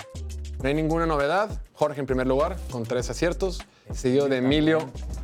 [0.62, 1.62] No hay ninguna novedad.
[1.74, 3.60] Jorge en primer lugar, con tres aciertos.
[3.94, 4.80] Seguido de Emilio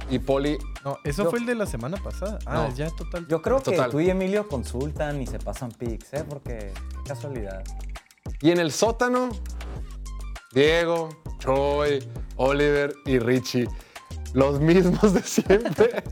[0.10, 0.58] y Poli.
[0.86, 2.40] No, eso Yo- fue el de la semana pasada.
[2.46, 2.76] Ah, No.
[2.76, 3.28] ya total.
[3.28, 3.86] Yo creo Total.
[3.86, 6.24] que tú y Emilio consultan y se pasan pics, ¿eh?
[6.28, 7.64] Porque qué casualidad.
[8.42, 9.30] Y en el sótano,
[10.54, 13.68] Diego, Troy, Oliver y Richie.
[14.34, 16.04] Los mismos de siempre.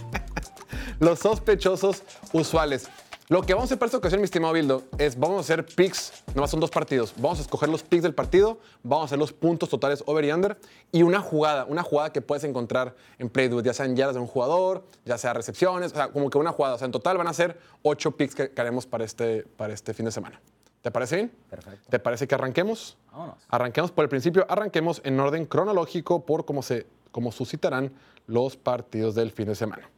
[0.98, 2.88] Los sospechosos usuales.
[3.30, 5.64] Lo que vamos a hacer para esta ocasión, mi estimado Bildo, es vamos a hacer
[5.64, 7.14] picks, nomás son dos partidos.
[7.16, 10.32] Vamos a escoger los picks del partido, vamos a hacer los puntos totales over y
[10.32, 10.58] under
[10.90, 14.26] y una jugada, una jugada que puedes encontrar en Playdude, ya sean yardas de un
[14.26, 16.74] jugador, ya sea recepciones, o sea, como que una jugada.
[16.74, 19.72] O sea, en total van a ser ocho picks que, que haremos para este, para
[19.72, 20.40] este fin de semana.
[20.82, 21.32] ¿Te parece bien?
[21.48, 21.86] Perfecto.
[21.88, 22.98] ¿Te parece que arranquemos?
[23.12, 23.36] Vámonos.
[23.48, 27.92] Arranquemos por el principio, arranquemos en orden cronológico por cómo se cómo suscitarán
[28.26, 29.88] los partidos del fin de semana.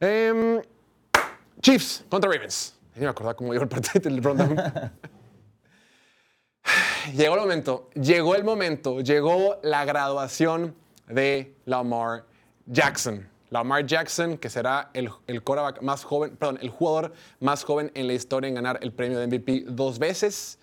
[0.00, 0.62] Em,
[1.60, 2.74] Chiefs contra Ravens.
[2.94, 4.56] Ni me acordaba cómo llegó el partido del rundown.
[7.14, 10.74] llegó el momento, llegó el momento, llegó la graduación
[11.08, 12.24] de Lamar
[12.66, 13.28] Jackson.
[13.50, 15.42] Lamar Jackson, que será el, el
[15.82, 19.26] más joven, perdón, el jugador más joven en la historia en ganar el premio de
[19.26, 20.58] MVP dos veces,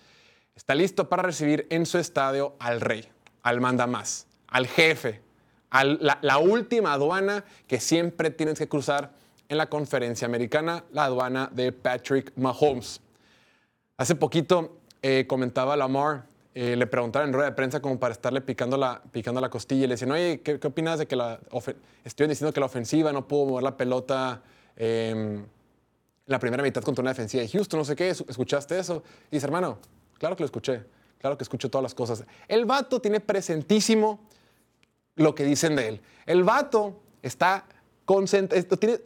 [0.56, 3.06] está listo para recibir en su estadio al rey,
[3.42, 5.20] al mandamás, al jefe,
[5.68, 9.12] a la, la última aduana que siempre tienes que cruzar
[9.48, 13.00] en la conferencia americana, la aduana de Patrick Mahomes.
[13.96, 18.40] Hace poquito eh, comentaba Lamar, eh, le preguntaron en rueda de prensa como para estarle
[18.40, 21.40] picando la, picando la costilla y le decían, oye, ¿qué, qué opinas de que la
[22.04, 24.42] estuvieron diciendo que la ofensiva no pudo mover la pelota
[24.76, 25.46] em, en
[26.26, 29.02] la primera mitad contra una defensiva de Houston, no sé qué, ¿escuchaste eso?
[29.30, 29.78] Y dice, hermano,
[30.18, 30.84] claro que lo escuché,
[31.18, 32.24] claro que escucho todas las cosas.
[32.48, 34.20] El vato tiene presentísimo
[35.14, 36.00] lo que dicen de él.
[36.26, 37.64] El vato está
[38.08, 39.00] concentrado, tiene,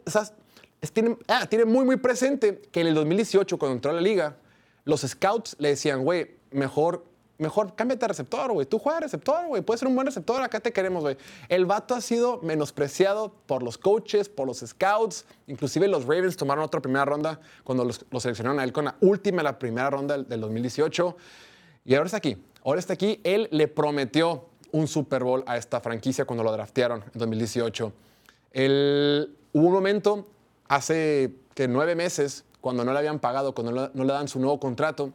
[0.93, 4.37] tiene, ah, tiene muy, muy presente que en el 2018, cuando entró a la liga,
[4.85, 7.03] los scouts le decían, güey, mejor,
[7.37, 8.65] mejor cámbiate a receptor, güey.
[8.65, 9.61] Tú juegas receptor, güey.
[9.61, 11.17] Puedes ser un buen receptor, acá te queremos, güey.
[11.49, 15.25] El vato ha sido menospreciado por los coaches, por los scouts.
[15.47, 18.95] Inclusive los Ravens tomaron otra primera ronda cuando los, lo seleccionaron a él con la
[19.01, 21.17] última, la primera ronda del, del 2018.
[21.83, 22.37] Y ahora está aquí.
[22.63, 23.19] Ahora está aquí.
[23.25, 27.91] Él le prometió un Super Bowl a esta franquicia cuando lo draftearon en 2018.
[28.53, 30.25] El- hubo un momento
[30.67, 34.59] hace que nueve meses, cuando no le habían pagado, cuando no le, dan su nuevo
[34.59, 35.11] contrato,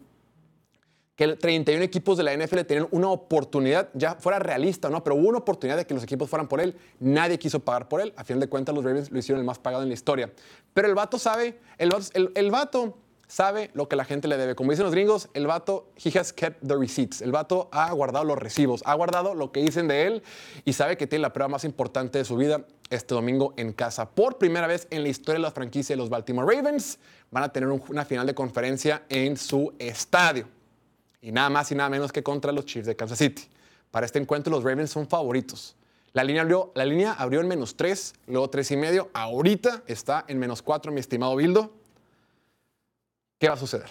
[1.16, 5.16] que el 31 equipos de la NFL tenían una oportunidad, ya fuera realista no, pero
[5.16, 6.76] hubo una oportunidad de que los equipos fueran por él.
[7.00, 8.12] Nadie quiso pagar por él.
[8.16, 10.30] A final de cuentas, los Ravens lo hicieron el más pagado en la historia.
[10.74, 14.54] Pero el vato sabe, el el- el vato sabe lo que la gente le debe.
[14.56, 17.20] Como dicen los gringos, el vato, he has kept the receipts.
[17.22, 20.22] El vato ha guardado los recibos, ha guardado lo que dicen de él
[20.64, 24.08] y sabe que tiene la prueba más importante de su vida este domingo en casa.
[24.10, 26.98] Por primera vez en la historia de la franquicia de los Baltimore Ravens,
[27.30, 30.48] van a tener un- una final de conferencia en su estadio.
[31.20, 33.42] Y nada más y nada menos que contra los Chiefs de Kansas City.
[33.90, 35.76] Para este encuentro los Ravens son favoritos.
[36.14, 39.10] La línea abrió, la línea abrió en menos 3, luego 3 y medio.
[39.12, 41.72] Ahorita está en menos 4, mi estimado Bildo.
[43.38, 43.88] ¿Qué va a suceder?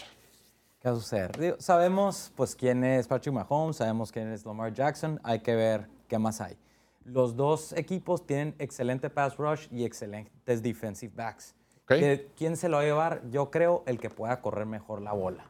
[0.79, 1.37] ¿Qué va a suceder?
[1.37, 5.87] Digo, sabemos pues quién es Patrick Mahomes, sabemos quién es Lamar Jackson, hay que ver
[6.09, 6.57] qué más hay.
[7.05, 11.55] Los dos equipos tienen excelente pass rush y excelentes defensive backs.
[11.83, 11.91] Ok.
[11.91, 13.21] ¿De ¿Quién se lo va a llevar?
[13.29, 15.45] Yo creo el que pueda correr mejor la bola.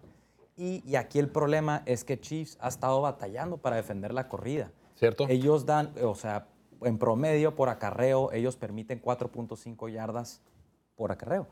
[0.55, 4.71] Y, y aquí el problema es que Chiefs ha estado batallando para defender la corrida.
[4.93, 5.25] ¿Cierto?
[5.27, 6.47] Ellos dan, o sea,
[6.81, 10.41] en promedio por acarreo, ellos permiten 4.5 yardas
[10.95, 11.47] por acarreo.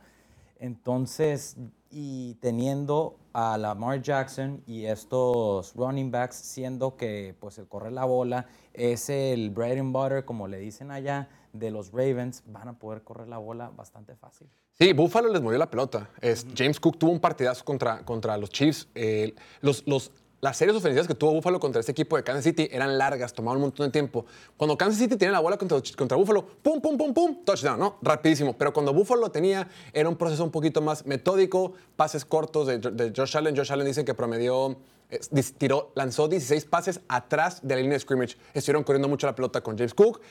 [0.60, 1.58] Entonces,
[1.90, 8.06] y teniendo a Lamar Jackson y estos running backs, siendo que pues el correr la
[8.06, 12.80] bola es el bread and butter, como le dicen allá, de los Ravens, van a
[12.80, 14.50] poder correr la bola bastante fácil.
[14.78, 16.10] Sí, Buffalo les movió la pelota.
[16.20, 18.90] Es, James Cook tuvo un partidazo contra, contra los Chiefs.
[18.94, 20.12] Eh, los, los,
[20.46, 23.58] las series ofensivas que tuvo Buffalo contra este equipo de Kansas City eran largas, tomaban
[23.58, 24.28] un montón de tiempo.
[24.56, 27.98] Cuando Kansas City tiene la bola contra, contra Buffalo, pum, pum, pum, pum, touchdown, ¿no?
[28.04, 28.56] Rapidísimo.
[28.56, 32.78] Pero cuando Buffalo lo tenía, era un proceso un poquito más metódico, pases cortos de,
[32.78, 33.58] de Josh Allen.
[33.58, 34.78] Josh Allen dice que promedió
[35.10, 35.20] eh,
[35.58, 38.38] tiró, lanzó 16 pases atrás de la línea de scrimmage.
[38.54, 40.22] Estuvieron corriendo mucho la pelota con James Cook.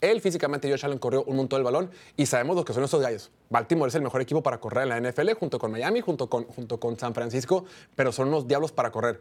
[0.00, 3.00] Él físicamente, Josh Allen, corrió un montón del balón y sabemos lo que son estos
[3.00, 3.30] gallos.
[3.48, 6.44] Baltimore es el mejor equipo para correr en la NFL, junto con Miami, junto con,
[6.44, 7.64] junto con San Francisco,
[7.96, 9.20] pero son unos diablos para correr.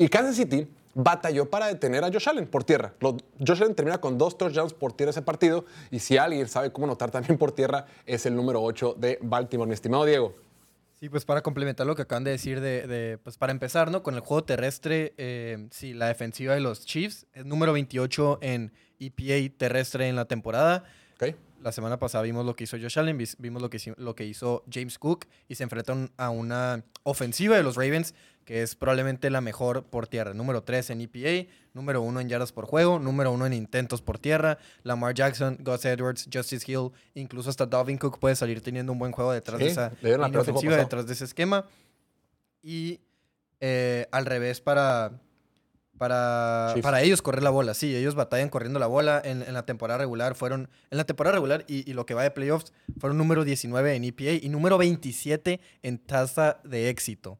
[0.00, 2.94] Y Kansas City batalló para detener a Josh Allen por tierra.
[3.00, 6.86] Josh Allen termina con dos touchdowns por tierra ese partido y si alguien sabe cómo
[6.86, 10.34] notar también por tierra es el número 8 de Baltimore, mi estimado Diego.
[10.98, 14.02] Sí, pues para complementar lo que acaban de decir, de, de- pues para empezar, ¿no?
[14.02, 18.72] Con el juego terrestre, eh, sí, la defensiva de los Chiefs es número 28 en
[19.00, 20.84] EPA terrestre en la temporada.
[21.20, 21.34] ¿ok?
[21.62, 24.24] La semana pasada vimos lo que hizo Josh Allen, vimos lo que, hizo- lo que
[24.24, 28.14] hizo James Cook y se enfrentan a una ofensiva de los Ravens
[28.46, 30.32] que es probablemente la mejor por tierra.
[30.34, 34.18] Número 3 en EPA, número 1 en yardas por juego, número 1 en intentos por
[34.18, 34.58] tierra.
[34.82, 39.12] Lamar Jackson, Gus Edwards, Justice Hill, incluso hasta Dalvin Cook puede salir teniendo un buen
[39.12, 39.92] juego detrás Sí, de esa
[40.26, 41.64] línea ofensiva, detrás de ese esquema.
[42.62, 43.00] Y
[43.60, 45.12] eh, al revés para,
[46.00, 47.74] para, para ellos correr la bola.
[47.74, 49.20] Sí, ellos batallan corriendo la bola.
[49.22, 52.22] En, en la temporada regular fueron, en la temporada regular y, y lo que va
[52.22, 57.38] de playoffs, fueron número 19 en EPA y número 27 en tasa de éxito.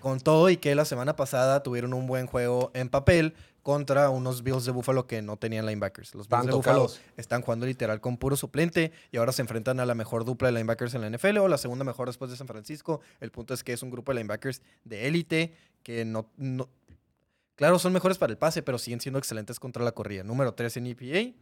[0.00, 4.42] Con todo y que la semana pasada tuvieron un buen juego en papel contra unos
[4.42, 6.14] Bills de Buffalo que no tenían linebackers.
[6.14, 6.82] Los Bills de Buffalo
[7.16, 10.52] están jugando literal con puro suplente y ahora se enfrentan a la mejor dupla de
[10.52, 13.00] linebackers en la NFL o la segunda mejor después de San Francisco.
[13.20, 16.68] El punto es que es un grupo de linebackers de élite que no, no-
[17.58, 20.22] Claro, son mejores para el pase, pero siguen siendo excelentes contra la corrida.
[20.22, 21.34] Número 3 en EPA.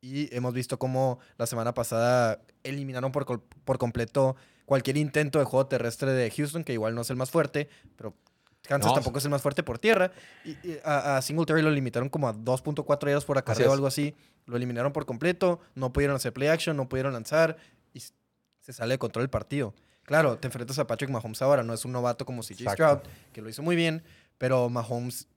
[0.00, 5.66] Y hemos visto cómo la semana pasada eliminaron por, por completo cualquier intento de juego
[5.66, 8.14] terrestre de Houston, que igual no es el más fuerte, pero
[8.62, 10.10] Kansas No, tampoco es el más fuerte por tierra.
[10.42, 13.86] Y, y a, a Singletary lo limitaron como a 2.4 yardas por acarreo o algo
[13.86, 14.14] así.
[14.46, 17.58] Lo eliminaron por completo, no pudieron hacer play action, no pudieron lanzar
[17.92, 19.74] y se sale de control el partido.
[20.04, 22.70] Claro, te enfrentas a Patrick Mahomes ahora, no es un novato como CJ.
[22.72, 23.00] Stroud,
[23.34, 24.02] que lo hizo muy bien,
[24.38, 25.28] pero Mahomes,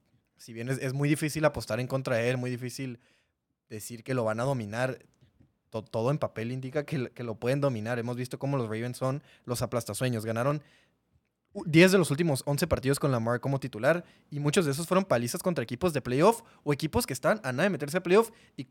[0.42, 3.00] si bien es, es muy difícil apostar en contra de él, muy difícil
[3.70, 5.00] decir que lo van a dominar,
[5.70, 8.00] to- todo en papel indica que, que lo pueden dominar.
[8.00, 10.26] Hemos visto cómo los Ravens son los aplastasueños.
[10.26, 10.62] Ganaron
[11.54, 14.88] u- 10 de los últimos 11 partidos con Lamar como titular y muchos de esos
[14.88, 18.04] fueron palizas contra equipos de playoff o equipos que están a nada de meterse a
[18.04, 18.68] playoff y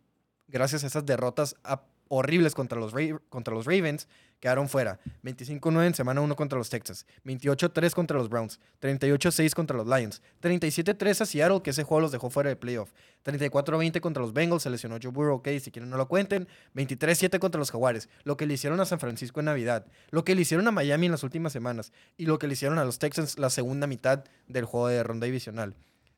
[0.49, 4.09] gracias a esas derrotas a- horribles contra los, Ra- contra los Ravens
[4.41, 4.99] quedaron fuera.
[5.23, 10.23] 25-9 en semana 1 contra los Texans, 28-3 contra los Browns, 38-6 contra los Lions,
[10.43, 12.91] 37-3 a Seattle, que ese juego los dejó fuera de playoff,
[13.25, 17.39] 34-20 contra los Bengals, se lesionó Joe Burrow, ok, si quieren no lo cuenten, 23-7
[17.39, 20.41] contra los Jaguares, lo que le hicieron a San Francisco en Navidad, lo que le
[20.43, 23.39] hicieron a Miami en las últimas semanas y lo que le hicieron a los Texans
[23.39, 25.75] la segunda mitad del juego de ronda divisional.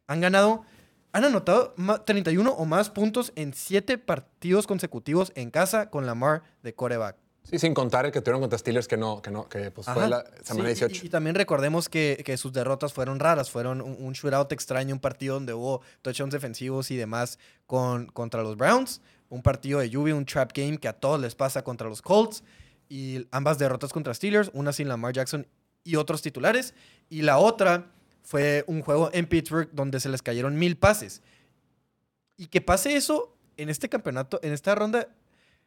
[0.06, 0.64] Han ganado,
[1.12, 6.42] han anotado ma- 31 o más puntos en 7 partidos consecutivos en casa con Lamar
[6.62, 7.16] de coreback.
[7.44, 10.08] Sí, sin contar el que tuvieron contra Steelers, que no, que no, que pues fue
[10.08, 11.00] la semana Sí, y- 18.
[11.02, 13.50] Y, y también recordemos que, que sus derrotas fueron raras.
[13.50, 18.42] Fueron un, un shootout extraño, un partido donde hubo touchdowns defensivos y demás con, contra
[18.42, 19.00] los Browns.
[19.28, 22.44] Un partido de lluvia, un trap game que a todos les pasa contra los Colts.
[22.88, 25.46] Y ambas derrotas contra Steelers, una sin Lamar Jackson
[25.82, 26.74] y otros titulares.
[27.08, 27.90] Y la otra
[28.22, 31.22] fue un juego en Pittsburgh donde se les cayeron mil pases.
[32.36, 35.08] Y que pase eso en este campeonato, en esta ronda,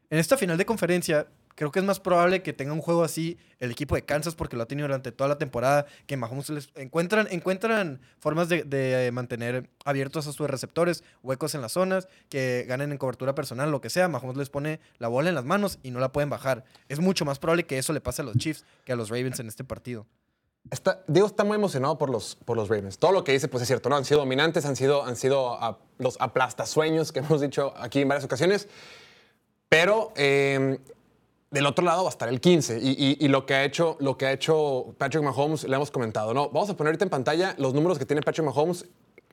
[0.09, 3.37] en esta final de conferencia, creo que es más probable que tenga un juego así
[3.59, 6.69] el equipo de Kansas porque lo ha tenido durante toda la temporada, que Mahomes les
[6.75, 12.65] encuentran, encuentran formas de, de mantener abiertos a sus receptores, huecos en las zonas, que
[12.67, 14.07] ganen en cobertura personal, lo que sea.
[14.07, 16.65] Mahomes les pone la bola en las manos y no la pueden bajar.
[16.89, 19.39] Es mucho más probable que eso le pase a los Chiefs que a los Ravens
[19.39, 20.05] en este partido.
[20.71, 22.97] Está, Diego está muy emocionado por los, por los Ravens.
[22.97, 23.95] Todo lo que dice, pues es cierto, ¿no?
[23.95, 28.07] Han sido dominantes, han sido, han sido ah, los aplastasueños que hemos dicho aquí en
[28.07, 28.67] varias ocasiones.
[29.69, 30.79] Pero eh,
[31.51, 32.79] del otro lado va a estar el 15.
[32.81, 35.91] Y, y- y lo, que ha hecho, lo que ha hecho Patrick Mahomes, le hemos
[35.91, 36.49] comentado, ¿no?
[36.49, 38.85] Vamos a poner ahorita en pantalla los números que tiene Patrick Mahomes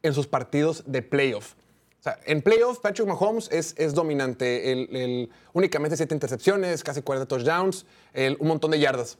[0.03, 1.55] en sus partidos de playoff.
[2.01, 4.73] O sea, en playoff, Patrick Mahomes es, es dominante.
[4.73, 9.19] El, el- únicamente 7 intercepciones, casi 40 touchdowns, el- un montón de yardas.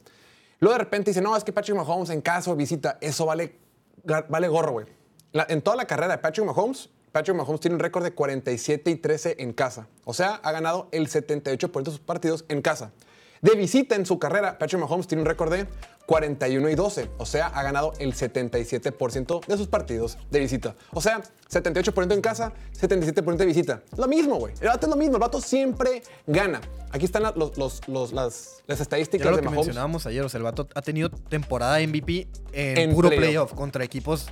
[0.59, 3.57] Luego de repente dice, no, es que Patrick Mahomes en caso visita, eso vale,
[4.29, 4.85] vale gorro, güey.
[5.33, 8.95] En toda la carrera de Patrick Mahomes, Patrick Mahomes tiene un récord de 47 y
[8.95, 9.87] 13 en casa.
[10.03, 12.91] O sea, ha ganado el 78% de sus partidos en casa.
[13.43, 15.67] De visita en su carrera, Patrick Mahomes tiene un récord de
[16.07, 17.09] 41 y 12.
[17.17, 20.75] O sea, ha ganado el 77% de sus partidos de visita.
[20.91, 23.83] O sea, 78% en casa, 77% de visita.
[23.97, 24.53] Lo mismo, güey.
[24.61, 25.15] El vato es lo mismo.
[25.17, 26.61] El vato siempre gana.
[26.91, 29.67] Aquí están la- los- los- los- las, las estadísticas Era lo de que Mahomes.
[29.67, 30.23] mencionábamos ayer.
[30.23, 33.23] O sea, el vato ha tenido temporada MVP en, En puro playoff.
[33.25, 33.53] playoff.
[33.53, 34.27] contra equipos.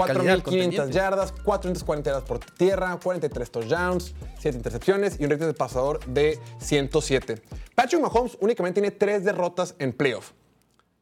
[0.00, 0.90] 4.500 contendientes.
[0.94, 6.38] yardas, 440 yardas por tierra, 43 touchdowns, 7 intercepciones y un rating de pasador de
[6.58, 7.42] 107.
[7.74, 10.32] Patrick Mahomes únicamente tiene 3 derrotas en playoff.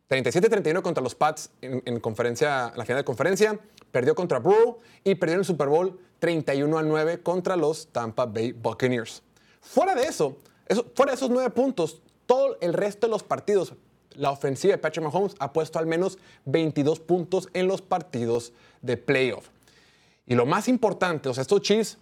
[0.09, 3.59] 37-31 contra los Pats en, en conferencia, en la final de conferencia.
[3.93, 8.53] Perdió contra Burrow y perdió en el Super Bowl 31 9 contra los Tampa Bay
[8.53, 9.23] Buccaneers.
[9.61, 13.75] Fuera de eso, eso- fuera de esos 9 puntos, todo el resto de los partidos,
[14.15, 18.97] la ofensiva de Patrick Mahomes ha puesto al menos 22 puntos en los partidos de
[18.97, 19.49] playoff.
[20.27, 21.99] Y lo más importante, o sea, estos Chiefs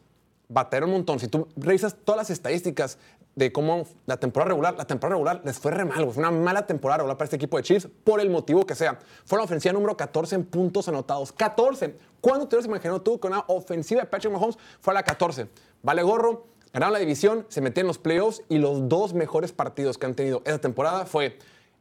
[0.48, 1.20] batearon un montón.
[1.20, 2.98] Si tú revisas todas las estadísticas
[3.34, 6.10] de cómo la temporada regular, la temporada regular les fue re mal.
[6.10, 8.98] Fue una mala temporada regular para este equipo de Chiefs, por el motivo que sea.
[9.24, 11.32] Fue la ofensiva número 14 en puntos anotados.
[11.32, 11.96] 14.
[12.20, 15.48] ¿Cuándo te hubieras imaginado tú que una ofensiva de Patrick Mahomes fue a la 14?
[15.82, 19.98] Vale gorro, ganaron la división, se metían en los playoffs y los dos mejores partidos
[19.98, 21.38] que han tenido esa temporada fue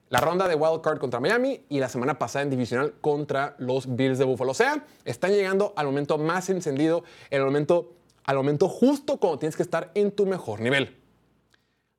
[0.10, 3.96] la ronda de wild card contra Miami y la semana pasada en divisional contra los
[3.96, 4.52] Bills de Buffalo.
[4.52, 7.94] O sea, están llegando al momento más encendido, el momento,
[8.24, 10.98] al momento justo cuando tienes que estar en tu mejor nivel.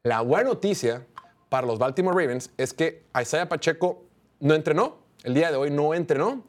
[0.02, 1.06] La buena noticia
[1.48, 4.04] para los Baltimore Ravens es que Isaiah Pacheco
[4.40, 6.44] no entrenó, el día de hoy no entrenó.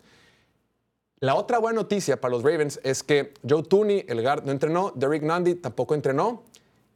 [1.19, 4.93] La otra buena noticia para los Ravens es que Joe Tooney, el guard, no entrenó,
[4.95, 6.43] Derrick Nundy tampoco entrenó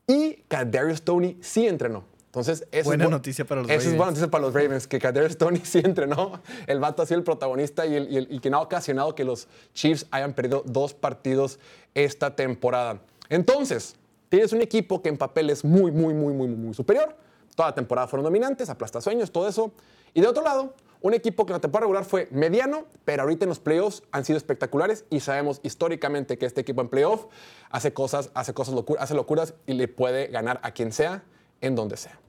[0.08, 2.06] y Kadarius Stoney sí entrenó.
[2.34, 3.98] Entonces, eso Buena es bu- noticia para los eso es Ravens.
[3.98, 6.42] buena noticia para los Ravens, que Kadarius Stoney sí entrenó.
[6.66, 9.24] El vato ha sido el protagonista y, el, y, el- y quien ha ocasionado que
[9.24, 11.60] los Chiefs hayan perdido dos partidos
[11.94, 13.02] esta temporada.
[13.30, 13.96] Entonces,
[14.30, 17.16] tienes un equipo que en papel es muy, muy, muy, muy, muy superior.
[17.56, 19.72] Toda la temporada fueron dominantes, aplastasueños, todo eso.
[20.16, 23.46] Y de otro lado, un equipo que en la temporada regular fue mediano, pero ahorita
[23.46, 27.26] en los playoffs han sido espectaculares y sabemos históricamente que este equipo en playoff
[27.70, 31.24] hace cosas, hace cosas hace locuras y le puede ganar a quien sea,
[31.62, 32.20] en donde sea.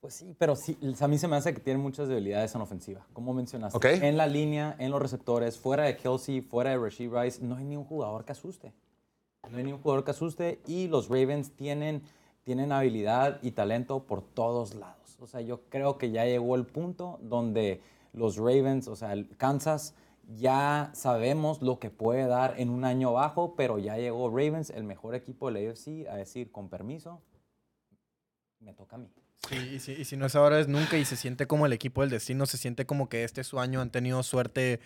[0.00, 3.06] Pues sí, pero sí, a mí se me hace que tiene muchas debilidades en ofensiva,
[3.12, 3.76] como mencionaste.
[3.76, 3.84] Ok.
[4.02, 7.64] En la línea, en los receptores, fuera de Kelsey, fuera de Rasheed Rice, no hay
[7.64, 8.72] ni un jugador que asuste.
[9.50, 12.02] No hay ni un jugador que asuste y los Ravens tienen,
[12.44, 15.18] tienen habilidad y talento por todos lados.
[15.20, 17.82] O sea, yo creo que ya llegó el punto donde
[18.14, 19.94] los Ravens, o sea, Kansas,
[20.36, 24.84] ya sabemos lo que puede dar en un año bajo, pero ya llegó Ravens, el
[24.84, 27.20] mejor equipo de la AFC, a decir, con permiso,
[28.60, 29.10] me toca a mí.
[29.48, 31.72] Sí, y si, y si no es ahora es nunca y se siente como el
[31.72, 34.80] equipo del destino, se siente como que este es su año, han tenido suerte,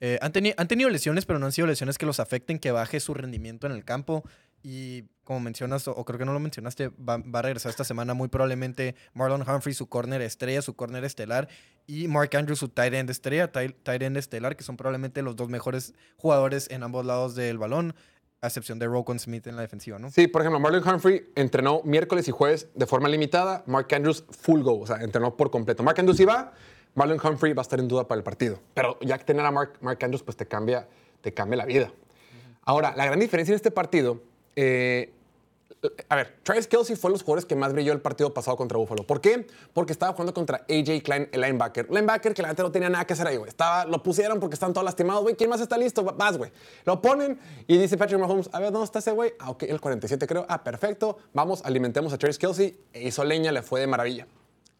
[0.00, 2.72] eh, han, teni- han tenido lesiones, pero no han sido lesiones que los afecten, que
[2.72, 4.24] baje su rendimiento en el campo.
[4.60, 8.14] Y como mencionas, o, creo que no lo mencionaste, va, va a regresar esta semana
[8.14, 11.48] muy probablemente Marlon Humphrey, su corner estrella, su corner estelar,
[11.86, 15.48] y Mark Andrews, su tight end estrella, tight end estelar, que son probablemente los dos
[15.48, 17.94] mejores jugadores en ambos lados del balón,
[18.40, 20.10] a excepción de Rokon Smith en la defensiva, ¿no?
[20.10, 23.64] Sí, por ejemplo, Marlon Humphrey entrenó miércoles y jueves de forma limitada.
[23.66, 25.82] Mark Andrews full go, o sea, entrenó por completo.
[25.82, 26.52] Mark Andrews iba,
[26.94, 28.60] Marlon Humphrey va a estar en duda para el partido.
[28.74, 30.86] Pero ya que tener a Mark, Mark Andrews, pues te cambia,
[31.20, 31.92] te cambia la vida.
[32.62, 34.22] Ahora, la gran diferencia en este partido,
[34.54, 35.12] eh,
[36.08, 39.04] a ver, Travis Kelsey fue los jugadores que más brilló el partido pasado contra Buffalo.
[39.04, 39.46] ¿Por qué?
[39.72, 41.88] Porque estaba jugando contra AJ Klein, el linebacker.
[41.88, 43.48] Linebacker que la neta no tenía nada que hacer ahí, güey.
[43.48, 45.36] Estaba, lo pusieron porque están todos lastimados, güey.
[45.36, 46.02] ¿Quién más está listo?
[46.02, 46.50] Vas, güey.
[46.84, 49.34] Lo ponen y dice Patrick Mahomes, a ver, ¿dónde está ese güey?
[49.38, 50.46] Ah, ok, el 47 creo.
[50.48, 51.18] Ah, perfecto.
[51.32, 52.76] Vamos, alimentemos a Travis Kelsey.
[52.92, 54.26] E hizo leña, le fue de maravilla.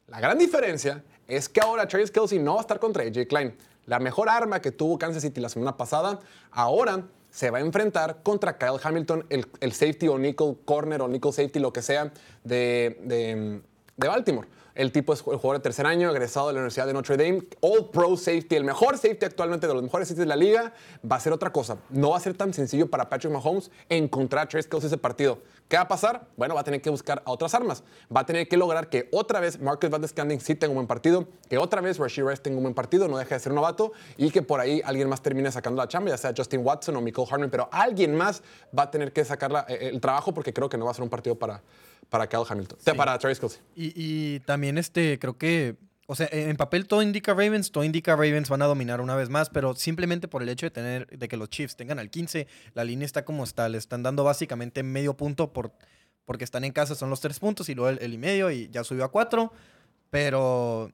[0.08, 3.56] La gran diferencia es que ahora Travis Kelsey no va a estar contra AJ Klein.
[3.86, 6.18] La mejor arma que tuvo Kansas City la semana pasada,
[6.50, 11.32] ahora se va a enfrentar contra Kyle Hamilton, el, safety o nickel corner o nickel
[11.32, 12.12] safety, lo que sea,
[12.44, 13.60] de, de,
[13.96, 14.48] de Baltimore.
[14.78, 17.42] El tipo es el jugador de tercer año, egresado de la Universidad de Notre Dame,
[17.62, 20.72] All Pro Safety, el mejor safety actualmente de los mejores safeties de la liga.
[21.04, 21.78] Va a ser otra cosa.
[21.90, 25.40] No va a ser tan sencillo para Patrick Mahomes encontrar a Trace Kelsey ese partido.
[25.68, 26.26] ¿Qué va a pasar?
[26.36, 27.84] Bueno, va a tener que buscar a otras armas.
[28.14, 30.86] Va a tener que lograr que otra vez Marcus Van Scanding sí tenga un buen
[30.86, 33.92] partido, que otra vez Rashid Rice tenga un buen partido, no deje de ser novato
[34.16, 37.00] y que por ahí alguien más termine sacando la chamba, ya sea Justin Watson o
[37.02, 38.42] Michael Harmon, pero alguien más
[38.76, 40.94] va a tener que sacar la- eh, el trabajo porque creo que no va a
[40.94, 41.60] ser un partido para,
[42.08, 43.60] para Kyle Hamilton, para Travis Kelsey.
[43.76, 45.76] Y, y también este, creo que,
[46.10, 49.28] o sea, en papel todo indica Ravens, todo indica Ravens van a dominar una vez
[49.28, 52.46] más, pero simplemente por el hecho de tener, de que los Chiefs tengan al 15,
[52.72, 55.70] la línea está como está, le están dando básicamente medio punto por,
[56.24, 58.84] porque están en casa, son los tres puntos y luego el, y medio y ya
[58.84, 59.52] subió a cuatro,
[60.08, 60.90] pero,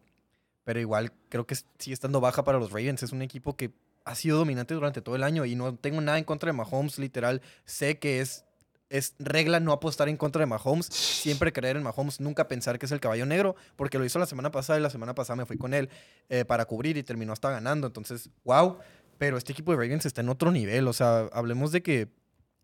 [0.64, 3.70] pero igual creo que sigue estando baja para los Ravens, es un equipo que
[4.04, 6.98] ha sido dominante durante todo el año y no tengo nada en contra de Mahomes,
[6.98, 7.40] literal.
[7.64, 8.43] Sé que es,
[8.90, 12.86] es regla no apostar en contra de Mahomes, siempre creer en Mahomes, nunca pensar que
[12.86, 15.46] es el caballo negro, porque lo hizo la semana pasada y la semana pasada me
[15.46, 15.88] fui con él
[16.28, 17.86] eh, para cubrir y terminó hasta ganando.
[17.86, 18.78] Entonces, wow.
[19.18, 20.88] Pero este equipo de Ravens está en otro nivel.
[20.88, 22.08] O sea, hablemos de que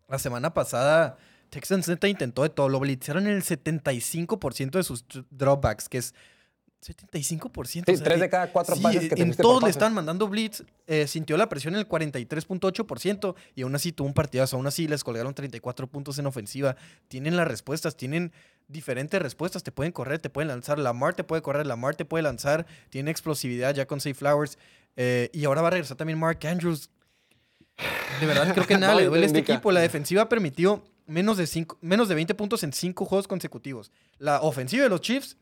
[0.09, 1.17] la semana pasada
[1.49, 2.69] Texans intentó de todo.
[2.69, 6.13] Lo blitzaron en el 75% de sus dr- dropbacks, que es
[6.81, 7.67] 75%.
[7.67, 9.93] Sí, o sea, tres de cada cuatro sí, pases que te en todos le estaban
[9.93, 10.63] mandando blitz.
[10.87, 14.55] eh, sintió la presión en el 43.8% y aún así tuvo un partidazo.
[14.55, 16.75] Aún así les colgaron 34 puntos en ofensiva.
[17.07, 18.31] Tienen las respuestas, tienen
[18.67, 19.61] diferentes respuestas.
[19.63, 20.79] Te pueden correr, te pueden lanzar.
[20.79, 22.65] Lamar te puede correr, Lamar te puede lanzar.
[22.89, 24.57] Tiene explosividad ya con Safe Flowers.
[24.95, 26.89] eh, y ahora va a regresar también Mark Andrews.
[28.19, 29.71] De verdad, creo que nada No, le duele a este equipo.
[29.71, 33.91] La defensiva permitió menos de, cinco, menos de 20 puntos en 5 juegos consecutivos.
[34.17, 35.37] La ofensiva de los Chiefs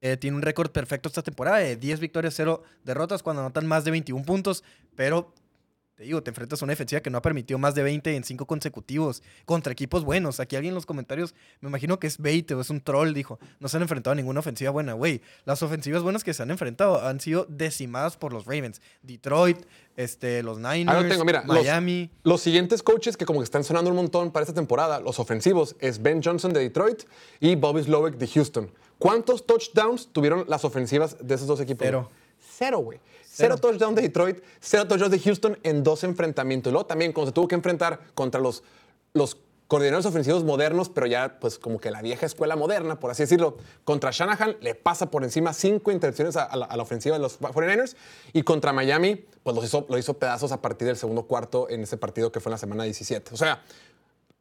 [0.00, 3.84] eh, tiene un récord perfecto esta temporada de 10 victorias, 0 derrotas cuando anotan más
[3.84, 4.64] de 21 puntos,
[4.96, 5.32] pero
[6.00, 8.24] te digo, te enfrentas a una defensiva que no ha permitido más de 20 en
[8.24, 10.40] 5 consecutivos contra equipos buenos.
[10.40, 13.38] Aquí alguien en los comentarios, me imagino que es bait o es un troll, dijo,
[13.58, 15.20] no se han enfrentado a ninguna ofensiva buena, güey.
[15.44, 18.80] Las ofensivas buenas que se han enfrentado han sido decimadas por los Ravens.
[19.02, 19.58] Detroit,
[19.94, 22.10] este, los Niners, tengo, mira, los- Miami.
[22.22, 25.76] Los siguientes coaches que como que están sonando un montón para esta temporada, los ofensivos,
[25.80, 27.02] es Ben Johnson de Detroit
[27.40, 28.70] y Bobby Slowick de Houston.
[28.98, 31.84] ¿Cuántos touchdowns tuvieron las ofensivas de esos dos equipos?
[31.86, 32.10] Cero.
[32.56, 32.98] Cero, güey.
[33.40, 36.70] Cero touchdowns de Detroit, cero touchdowns de Houston en dos enfrentamientos.
[36.70, 38.62] Y luego también cuando se tuvo que enfrentar contra los,
[39.12, 39.36] los
[39.70, 43.56] coordinadores ofensivos modernos, pero ya pues como que la vieja escuela moderna, por así decirlo,
[43.84, 47.22] contra Shanahan le pasa por encima cinco intercepciones a, a la, a la ofensiva de
[47.22, 47.94] los 49ers
[48.32, 51.82] y contra Miami pues los hizo, lo hizo pedazos a partir del segundo cuarto en
[51.82, 53.32] ese partido que fue en la semana 17.
[53.32, 53.62] O sea,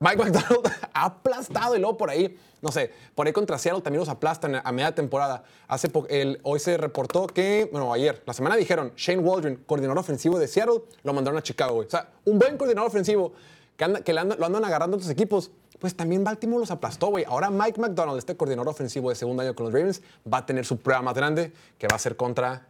[0.01, 3.99] Mike McDonald ha aplastado y luego por ahí, no sé, por ahí contra Seattle también
[3.99, 5.43] los aplastan a media temporada.
[5.67, 10.39] Hace el, hoy se reportó que, bueno, ayer, la semana dijeron, Shane Waldron, coordinador ofensivo
[10.39, 11.87] de Seattle, lo mandaron a Chicago, güey.
[11.87, 13.33] O sea, un buen coordinador ofensivo
[13.75, 17.25] que, anda- que lo andan agarrando otros equipos, pues también Baltimore los aplastó, güey.
[17.25, 20.65] Ahora Mike McDonald, este coordinador ofensivo de segundo año con los Ravens, va a tener
[20.65, 22.67] su prueba más grande, que va a ser contra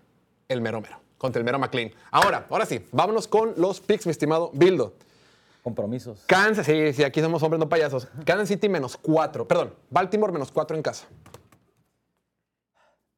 [0.47, 1.91] el mero mero, contra el mero McLean.
[2.09, 4.93] Ahora, ahora sí, vámonos con los picks, mi estimado Bildo.
[5.63, 6.23] Compromisos.
[6.25, 8.07] Kansas, sí, sí, aquí somos hombres, no payasos.
[8.25, 9.47] Kansas City menos 4.
[9.47, 11.07] Perdón, Baltimore menos 4 en casa.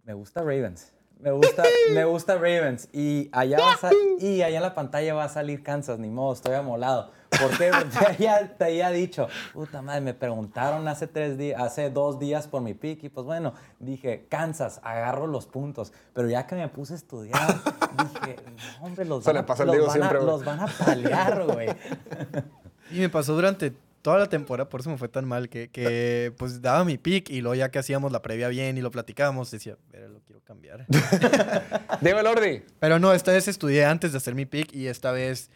[0.04, 0.92] Me gusta Ravens.
[1.22, 1.64] Me gusta,
[1.94, 2.90] me gusta Ravens.
[2.94, 6.34] Y allá, va a y allá en la pantalla va a salir Kansas, ni modo,
[6.34, 7.12] estoy amolado.
[7.42, 7.72] Porque
[8.20, 12.62] ya te había dicho, puta madre, me preguntaron hace tres días, hace dos días por
[12.62, 15.94] mi pick y pues bueno, dije, Kansas, agarro los puntos.
[16.14, 17.48] Pero ya que me puse a estudiar,
[18.26, 18.36] dije,
[18.82, 21.70] hombre, los van, a, los van a- los van a palear, güey.
[22.92, 26.34] Y me pasó durante toda la temporada, por eso me fue tan mal, que, que
[26.38, 29.52] pues daba mi pick y luego ya que hacíamos la previa bien y lo platicábamos,
[29.52, 30.86] decía, pero lo quiero cambiar.
[32.02, 32.64] Diego Lordi.
[32.80, 35.50] Pero no, esta vez estudié antes de hacer mi pick y esta vez,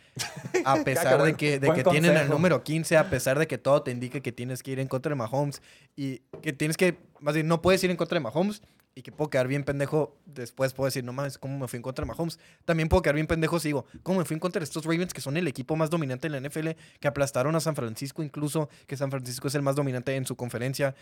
[0.64, 3.82] a pesar de que, de que tienen el número 15, a pesar de que todo
[3.82, 5.62] te indica que tienes que ir en contra de Mahomes
[5.96, 8.62] y que tienes que, más bien, no puedes ir en contra de Mahomes
[8.96, 11.84] y que puedo quedar bien pendejo, después puedo decir, no mames, ¿cómo me fui en
[11.84, 12.40] contra de Mahomes?
[12.64, 15.14] También puedo quedar bien pendejo si digo, ¿cómo me fui en contra de estos Ravens
[15.14, 16.70] que son el equipo más dominante en la NFL,
[17.02, 20.38] que aplastaron a San Francisco incluso, que San Francisco es el más dominante en su
[20.38, 20.96] conferencia?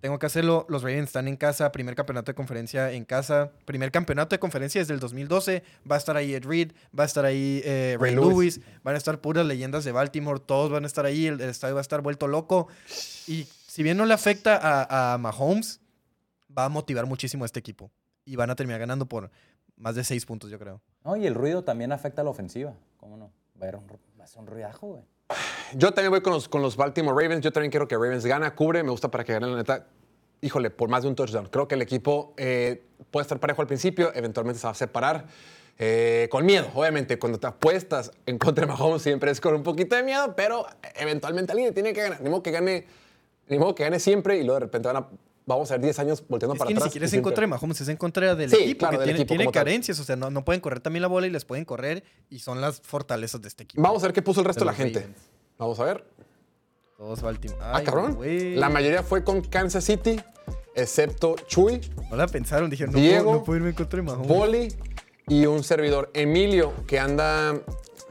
[0.00, 0.64] Tengo que hacerlo.
[0.68, 1.72] Los Ravens están en casa.
[1.72, 3.50] Primer campeonato de conferencia en casa.
[3.64, 5.64] Primer campeonato de conferencia desde el 2012.
[5.90, 6.70] Va a estar ahí Ed Reed.
[6.96, 8.58] Va a estar ahí eh, Ray Ray Lewis.
[8.58, 8.60] Lewis.
[8.84, 10.38] Van a estar puras leyendas de Baltimore.
[10.38, 11.26] Todos van a estar ahí.
[11.26, 12.68] El, el estadio va a estar vuelto loco.
[13.26, 15.80] Y si bien no le afecta a, a Mahomes,
[16.58, 17.90] va a motivar muchísimo a este equipo.
[18.24, 19.30] Y van a terminar ganando por
[19.76, 20.80] más de seis puntos, yo creo.
[21.04, 22.74] No, y el ruido también afecta a la ofensiva.
[22.98, 23.32] ¿Cómo no?
[23.60, 23.86] Va a, haber un,
[24.20, 25.02] va a ser un ruidajo, güey.
[25.74, 27.42] Yo también voy con los, con los Baltimore Ravens.
[27.42, 28.82] Yo también quiero que Ravens gana, cubre.
[28.82, 29.86] Me gusta para que gane la neta.
[30.40, 31.46] Híjole, por más de un touchdown.
[31.46, 35.26] Creo que el equipo eh, puede estar parejo al principio, eventualmente se va a separar.
[35.78, 39.62] eh, con miedo, obviamente, cuando te apuestas en contra de Mahomes siempre es con un
[39.62, 42.20] poquito de miedo, pero eventualmente alguien tiene que ganar.
[42.20, 42.86] Ni modo que gane,
[43.48, 45.08] ni modo que gane siempre y luego de repente van a,
[45.48, 46.90] vamos a ver 10 años volteando Es para que ni atrás.
[46.92, 48.98] siquiera y es en contra de Mahomes, es en contra del Sí, equipo, claro, que
[48.98, 49.64] del tiene, equipo tiene como tal.
[49.64, 49.98] carencias.
[49.98, 52.04] O sea, no, no pueden correr también la bola y les pueden correr.
[52.30, 53.82] Y son las fortalezas de este equipo.
[53.82, 55.00] Vamos a ver qué puso el resto de, De la gente.
[55.00, 55.18] Ravens.
[55.58, 56.04] Vamos a ver.
[56.96, 57.60] Todos Baltimore.
[57.62, 58.18] Ah, Ay, cabrón.
[58.56, 60.20] La mayoría fue con Kansas City,
[60.74, 61.80] excepto Chuy,
[62.10, 64.28] No la pensaron, dijeron, no, Diego, puedo, no puedo irme en contra de Mahomes.
[64.28, 64.68] Boli
[65.28, 67.54] y un servidor, Emilio, que anda,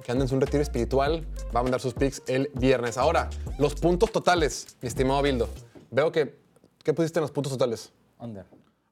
[0.03, 1.25] que anda en su retiro espiritual.
[1.55, 2.97] Va a mandar sus picks el viernes.
[2.97, 5.49] Ahora, los puntos totales, mi estimado Bildo.
[5.91, 6.46] Veo que.
[6.87, 7.91] ¿Qué pusiste en los puntos totales?
[8.17, 8.45] Under.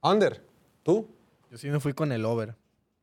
[0.03, 0.43] Under.
[0.83, 1.07] ¿Tú?
[1.49, 2.53] Yo sí me fui con el over,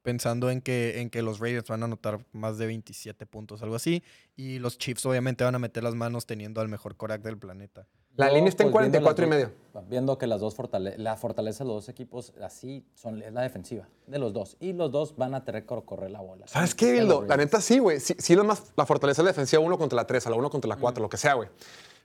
[0.03, 3.75] pensando en que, en que los Raiders van a anotar más de 27 puntos, algo
[3.75, 4.03] así.
[4.37, 7.87] Y los Chiefs obviamente van a meter las manos teniendo al mejor Korak del planeta.
[8.17, 9.89] La Yo, línea está en pues, viendo 44 y las medio.
[9.89, 13.41] Viendo que las dos fortale la fortaleza de los dos equipos así son es la
[13.41, 16.47] defensiva de los dos y los dos van a tener que correr la bola.
[16.49, 17.25] ¿Sabes qué, de Bildo?
[17.25, 17.99] La neta sí, güey.
[17.99, 20.37] Sí, sí lo más, la fortaleza es la defensiva uno contra la 3, a la
[20.37, 21.49] 1 contra la 4, lo que sea, güey.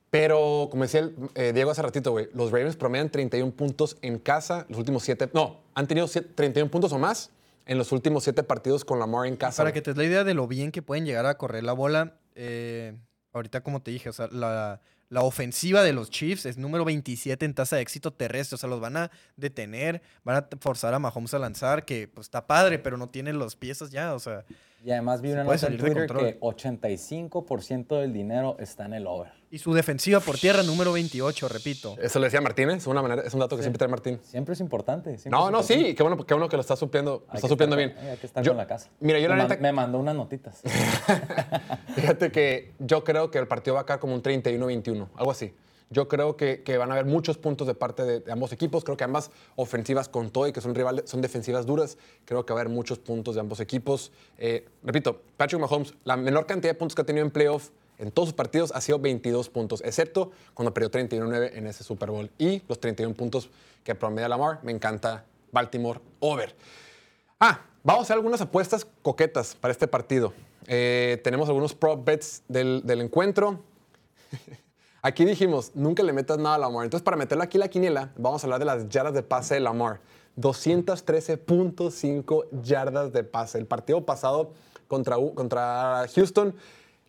[0.10, 4.20] Pero, como decía el, eh, Diego hace ratito, güey, los Ravens promedian 31 puntos en
[4.20, 5.30] casa los últimos 7.
[5.34, 7.32] No, han tenido siete- 31 puntos o más
[7.66, 9.62] en los últimos 7 partidos con Lamar en casa.
[9.64, 11.74] Para que te des la idea de lo bien que pueden llegar a correr la
[11.74, 12.96] bola, eh,
[13.34, 14.80] ahorita como te dije, o sea, la,
[15.10, 18.70] la ofensiva de los Chiefs es número 27 en tasa de éxito terrestre, o sea,
[18.70, 22.80] los van a detener, van a forzar a Mahomes a lanzar, que pues está padre,
[22.80, 24.46] pero no tiene los piezas ya, o sea,
[24.86, 29.32] Y además vi una nota en Twitter que 85% del dinero está en el over.
[29.50, 31.96] Y su defensiva por tierra número 28, repito.
[32.02, 34.20] Eso le decía Martínez, una manera, es un dato que siempre trae Martín.
[34.24, 35.12] Siempre es importante.
[35.18, 37.48] siempre No, es no, sí, qué bueno, qué bueno que lo está supliendo, lo está
[37.48, 38.12] supliendo estar bien.
[38.12, 38.90] Hay que estar Yo- con la casa.
[39.00, 40.62] Mira, yo la me, man- neta, me mandó unas notitas.
[41.96, 45.54] Fíjate que yo creo que el partido va a quedar como un 31-21, algo así.
[45.90, 48.84] Yo creo que, que van a haber muchos puntos de parte de, de ambos equipos.
[48.84, 51.98] Creo que ambas ofensivas con todo y que son rivales, son defensivas duras.
[52.26, 54.12] Creo que va a haber muchos puntos de ambos equipos.
[54.38, 58.12] Eh, repito, Patrick Mahomes, la menor cantidad de puntos que ha tenido en playoff en
[58.12, 62.30] todos sus partidos ha sido 22 puntos, excepto cuando perdió 31-9 en ese Super Bowl.
[62.38, 63.50] Y los 31 puntos
[63.84, 66.56] que promedia Lamar, me encanta Baltimore over.
[67.40, 70.34] Ah, vamos a hacer algunas apuestas coquetas para este partido.
[70.68, 73.64] Eh, tenemos algunos prop bets del, encuentro.
[75.02, 76.84] Aquí dijimos, nunca le metas nada a Lamar.
[76.84, 79.62] Entonces, para meterlo aquí la quiniela, vamos a hablar de las yardas de pase de
[79.62, 80.02] Lamar.
[80.38, 83.58] 213.5 yardas de pase.
[83.58, 84.52] El partido pasado
[84.88, 86.54] contra, contra Houston,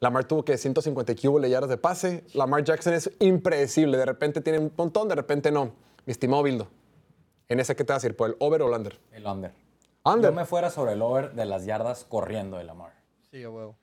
[0.01, 2.25] Lamar tuvo que 150 cubo yardas de pase.
[2.35, 3.97] Lamar Jackson es impredecible.
[3.99, 5.73] De repente tiene un montón, de repente no.
[6.07, 6.69] Mi estimado Bildo,
[7.49, 8.17] en ese, ¿qué te vas a ir?
[8.17, 8.99] ¿Por el over o el under?
[9.13, 9.53] El under.
[10.05, 10.31] Under.
[10.31, 12.93] Yo me fuera sobre el over de las yardas corriendo de Lamar.
[13.31, 13.77] Sí, a huevo.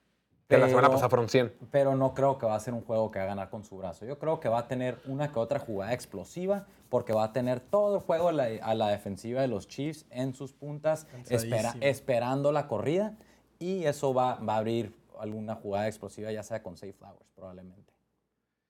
[0.47, 1.53] Que la semana pasada fueron 100.
[1.71, 3.77] Pero no creo que va a ser un juego que va a ganar con su
[3.77, 4.05] brazo.
[4.05, 7.59] Yo creo que va a tener una que otra jugada explosiva porque va a tener
[7.59, 11.75] todo el juego a la, a la defensiva de los Chiefs en sus puntas, espera-
[11.81, 13.17] esperando la corrida
[13.57, 17.93] y eso va, va a abrir alguna jugada explosiva, ya sea con Safe Flowers probablemente.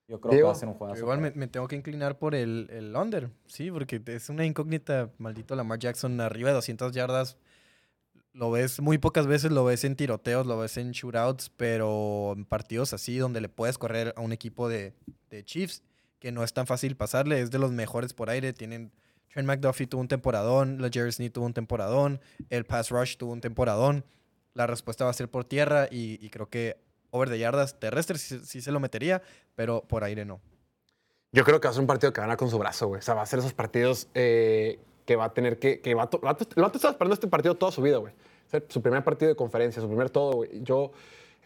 [0.08, 2.36] Yo creo que va a ser un juego igual me, me tengo que inclinar por
[2.36, 7.36] el, el under, sí, porque es una incógnita, maldito Lamar Jackson, arriba de 200 yardas.
[8.32, 12.44] Lo ves muy pocas veces, lo ves en tiroteos, lo ves en shootouts, pero en
[12.44, 14.92] partidos así donde le puedes correr a un equipo de,
[15.30, 15.82] de Chiefs,
[16.20, 18.52] que no es tan fácil pasarle, es de los mejores por aire.
[18.52, 18.92] Tienen
[19.36, 23.32] Trent McDuffie tuvo un temporadón, la Jerry Sneed tuvo un temporadón, el Pass Rush tuvo
[23.32, 24.04] un temporadón.
[24.56, 26.76] La respuesta va a ser por tierra y, y creo que
[27.10, 29.22] over de yardas terrestres sí, sí se lo metería,
[29.54, 30.40] pero por aire no.
[31.32, 32.98] Yo creo que va a ser un partido que gana con su brazo, güey.
[33.00, 35.80] O sea, va a ser esos partidos eh, que va a tener que.
[35.80, 38.12] que va el vato- estaba esperando este partido toda su vida, güey.
[38.14, 40.50] O sea, su primer partido de conferencia, su primer todo, güey.
[40.62, 40.92] Yo,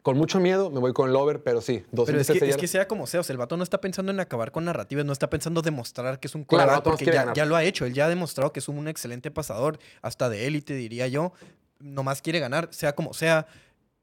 [0.02, 2.40] con mucho miedo, me voy con el over, pero sí, Pero es 213 que, es
[2.50, 2.60] yardas.
[2.60, 5.04] que sea como sea, o sea, el vato no está pensando en acabar con narrativas,
[5.04, 7.92] no está pensando demostrar que es un Claro, porque ya, ya lo ha hecho, él
[7.94, 11.32] ya ha demostrado que es un excelente pasador, hasta de élite, diría yo.
[11.80, 13.46] Nomás quiere ganar, sea como sea.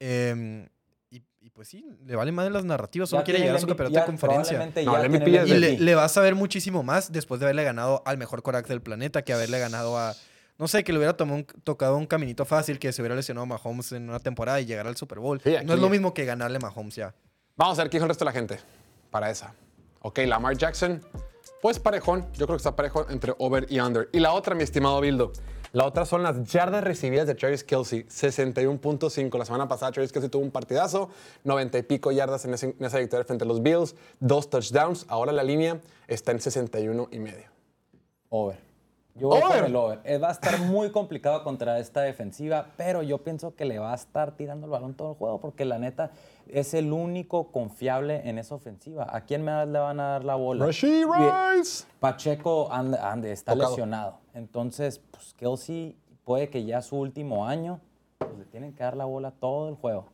[0.00, 0.66] em,
[1.10, 3.60] y, y pues sí, le vale más de las narrativas, solo Ya quiere llegar a
[3.60, 4.58] su campeonato ya de conferencia.
[4.84, 7.64] No, el MVP Y de- le, le vas a ver muchísimo más después de haberle
[7.64, 10.14] ganado al mejor coraje del planeta que haberle ganado a.
[10.58, 13.44] No sé, que le hubiera tomado un- tocado un caminito fácil, que se hubiera lesionado
[13.44, 15.40] a Mahomes en una temporada y llegar al Super Bowl.
[15.42, 17.14] Sí, no es lo mismo que ganarle a Mahomes ya.
[17.56, 18.58] Vamos a ver qué dijo el resto de la gente
[19.10, 19.54] para esa.
[20.00, 21.00] Ok, Lamar Jackson,
[21.62, 22.22] pues parejón.
[22.34, 24.08] Yo creo que está parejo entre over y under.
[24.12, 25.32] Y la otra, mi estimado Bildo.
[25.72, 29.38] La otra son las yardas recibidas de Travis Kelsey, 61.5.
[29.38, 31.10] La semana pasada Travis Kelsey tuvo un partidazo,
[31.44, 35.04] 90 y pico yardas en, ese- en esa victoria frente a los Bills, dos touchdowns.
[35.08, 37.50] Ahora la línea está en 61 y medio.
[38.30, 38.66] Over.
[39.14, 39.56] Yo voy Over.
[39.56, 40.00] con el over.
[40.04, 43.90] Eh, va a estar muy complicado contra esta defensiva, pero yo pienso que le va
[43.92, 46.12] a estar tirando el balón todo el juego porque la neta
[46.46, 49.08] es el único confiable en esa ofensiva.
[49.10, 50.66] ¿A quién más le van a dar la bola?
[50.66, 51.04] Rashee Y-
[51.58, 51.84] Rice.
[51.98, 52.70] Pacheco
[53.24, 53.70] está Tocado.
[53.70, 54.18] lesionado.
[54.38, 57.80] Entonces, pues Kelsey puede que ya su último año
[58.18, 60.06] pues, le tienen que dar la bola todo el juego.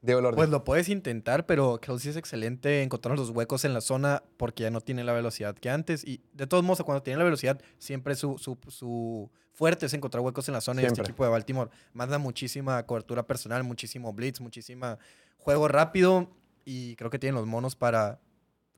[0.00, 0.36] Diego Lordi.
[0.36, 4.64] Pues lo puedes intentar, pero Kelsey es excelente encontrando los huecos en la zona porque
[4.64, 6.04] ya no tiene la velocidad que antes.
[6.04, 10.24] Y de todos modos, cuando tiene la velocidad, siempre su, su, su fuerte es encontrar
[10.24, 10.80] huecos en la zona.
[10.80, 11.02] Y Siempre.
[11.02, 14.98] este equipo de Baltimore manda muchísima cobertura personal, muchísimo blitz, muchísima
[15.38, 16.26] juego rápido.
[16.64, 18.18] Y creo que tienen los monos para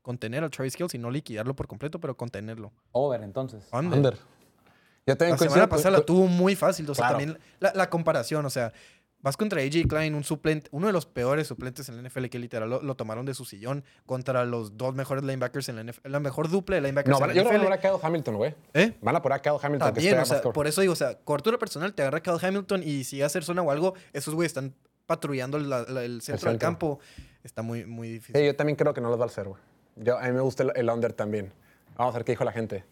[0.03, 2.70] contener a Travis Kelsey, no liquidarlo por completo, pero contenerlo.
[2.93, 3.66] Over, entonces.
[3.72, 3.97] Under.
[3.97, 4.34] under.
[5.07, 6.88] Yo también La coincido semana pasada la tuvo muy fácil.
[6.90, 7.18] O sea, Claro.
[7.18, 8.72] también la, la comparación, o sea,
[9.20, 12.38] vas contra AJ Klein, un suplente, uno de los peores suplentes en la NFL que
[12.38, 16.09] literal lo, lo tomaron de su sillón contra los dos mejores linebackers en la NFL,
[16.11, 17.90] la mejor dupla de linebackers No, en van- la yo creo que NFL.
[17.90, 18.55] van a Hamilton, güey.
[18.74, 18.92] ¿Eh?
[19.00, 19.94] Van a poner a Kyle Hamilton.
[19.94, 23.05] También, o sea, por eso digo, o sea, cobertura personal, te agarra Kyle Hamilton y
[23.05, 24.74] si hacer zona o algo, esos güeyes están
[25.07, 26.66] patrullando la- la- el centro del centro.
[26.66, 26.98] campo.
[27.42, 28.36] Está muy, muy difícil.
[28.40, 29.61] Sí, yo también creo que no los va a hacer, güey.
[29.96, 31.52] Yo, a mí me gusta el, el under también.
[31.96, 32.84] Vamos a ver qué dijo la gente.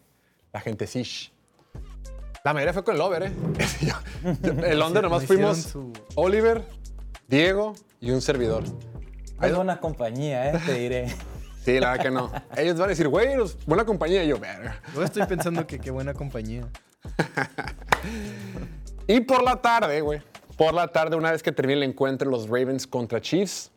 [0.53, 1.31] La gente sí.
[2.45, 3.33] La mayoría fue con el over, ¿eh?
[3.81, 6.65] Yo- yo- el under nomás no fuimos su- Oliver,
[7.29, 8.65] Diego y un servidor.
[9.41, 10.61] Es buena compañía, ¿eh?
[10.65, 11.15] Te diré.
[11.65, 12.33] Sí, la verdad que no.
[12.57, 13.37] Ellos van a decir, güey,
[13.67, 14.25] buena compañía.
[14.25, 14.81] Y yo, verga.
[14.97, 16.67] Yo estoy pensando que qué buena compañía.
[19.07, 20.23] Y por la tarde, güey,
[20.57, 23.71] por la tarde, una vez que termine el encuentro los Ravens contra Chiefs,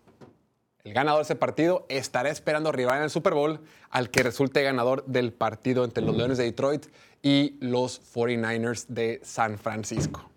[0.84, 3.60] el ganador de ese partido estará esperando rival en el Super Bowl
[3.92, 6.88] al que resulte ganador del partido entre los Leones de Detroit
[7.26, 10.30] y los 49ers de San Francisco.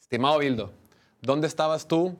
[0.00, 0.72] Estimado Bildo,
[1.20, 2.16] ¿dónde estabas tú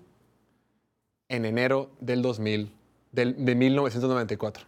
[1.31, 2.71] en enero del 2000,
[3.13, 4.67] del- de 1994?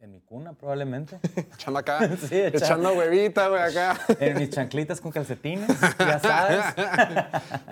[0.00, 1.20] En mi cuna, probablemente.
[1.54, 3.98] Echando acá, Sí, echando- echando huevita, güey, acá.
[4.20, 5.66] En mis chanclitas con calcetines,
[5.98, 6.62] ya sabes.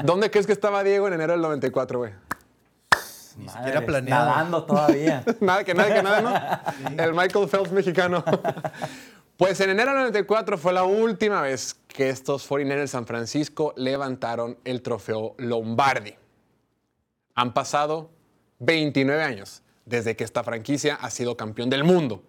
[0.05, 2.13] ¿Dónde crees que estaba Diego en enero del 94, güey?
[3.37, 4.25] Ni siquiera planeado.
[4.31, 5.23] Nadando todavía.
[5.41, 6.63] Nada que nada que nada,
[6.97, 7.03] ¿no?
[7.05, 8.25] El Michael Phelps mexicano.
[9.39, 13.73] Pues en enero del 94 fue la última vez que estos 49ers de San Francisco
[13.77, 16.13] levantaron el trofeo Lombardi.
[17.37, 18.11] Han pasado
[18.59, 22.21] 29 años desde que esta franquicia ha sido campeón del mundo,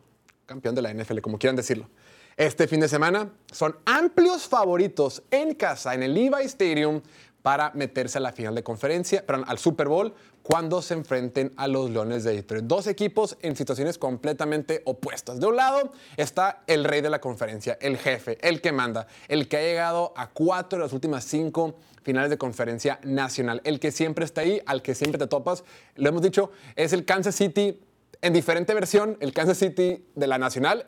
[0.46, 1.90] campeón de la NFL, como quieran decirlo.
[2.38, 7.02] Este fin de semana son amplios favoritos en casa, en el Levi Stadium,
[7.50, 11.68] para meterse a la final de conferencia, perdón, al Super Bowl, cuando se enfrenten a
[11.68, 12.66] los Leones de Detroit.
[12.66, 15.40] Dos equipos en situaciones completamente opuestas.
[15.40, 19.48] De un lado está el rey de la conferencia, el jefe, el que manda, el
[19.48, 21.74] que ha llegado a cuatro de las últimas cinco
[22.04, 25.64] finales de conferencia nacional, el que siempre está ahí, al que siempre te topas.
[25.96, 27.82] Lo hemos dicho, es el Kansas City
[28.22, 30.86] en diferente versión, el Kansas City de la nacional,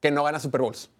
[0.00, 0.90] que no gana Super Bowls.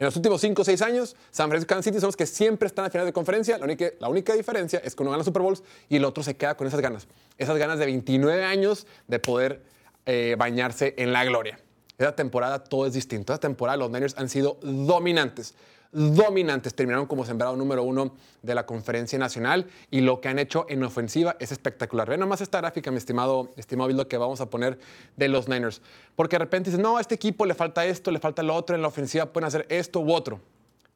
[0.00, 2.66] En los últimos 5 o 6 años, San Francisco y City son los que siempre
[2.66, 3.58] están a finales de conferencia.
[3.58, 6.36] La única, la única diferencia es que uno gana Super Bowls y el otro se
[6.36, 7.06] queda con esas ganas.
[7.36, 9.62] Esas ganas de 29 años de poder
[10.06, 11.60] eh, bañarse en la gloria.
[11.98, 13.34] Esta temporada todo es distinto.
[13.34, 15.54] Esta temporada los Niners han sido dominantes.
[15.92, 16.74] Dominantes.
[16.74, 20.82] Terminaron como sembrado número uno de la conferencia nacional y lo que han hecho en
[20.84, 22.08] ofensiva es espectacular.
[22.08, 24.78] Ve nomás esta gráfica, mi estimado, estimado Bildo, que vamos a poner
[25.16, 25.82] de los Niners.
[26.14, 28.76] Porque de repente dicen, no, a este equipo le falta esto, le falta lo otro,
[28.76, 30.40] en la ofensiva pueden hacer esto u otro.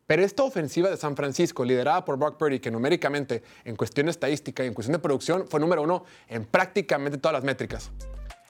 [0.06, 4.62] Pero esta ofensiva de San Francisco, liderada por Brock Purdy, que numéricamente, en cuestión estadística
[4.62, 7.90] y en cuestión de producción, fue número uno en prácticamente todas las métricas.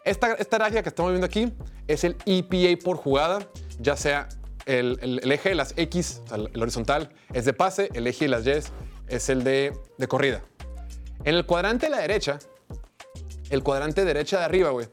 [0.05, 1.53] Esta, esta gráfica que estamos viendo aquí
[1.87, 4.29] es el EPA por jugada, ya sea
[4.67, 8.51] el, eje de las X, el horizontal, es de pase, el eje de las Y
[9.09, 10.43] es el de, de corrida.
[11.25, 12.39] En el cuadrante de la derecha,
[13.51, 14.89] el cuadrante derecha de arriba, güey,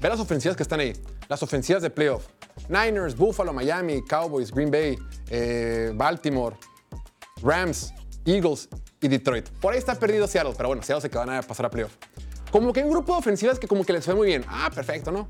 [0.00, 0.92] ve las ofensivas que están ahí.
[1.28, 2.26] Las ofensivas de playoff.
[2.68, 4.96] Niners, Buffalo, Miami, Cowboys, Green Bay,
[5.30, 6.56] eh, Baltimore,
[7.42, 7.92] Rams,
[8.24, 8.68] Eagles
[9.00, 9.48] y Detroit.
[9.60, 11.92] Por ahí está perdido Seattle, pero bueno, Seattle se que van a pasar a playoff.
[12.50, 14.44] Como que hay un grupo de ofensivas que como que les fue muy bien.
[14.48, 15.28] Ah, perfecto, ¿no?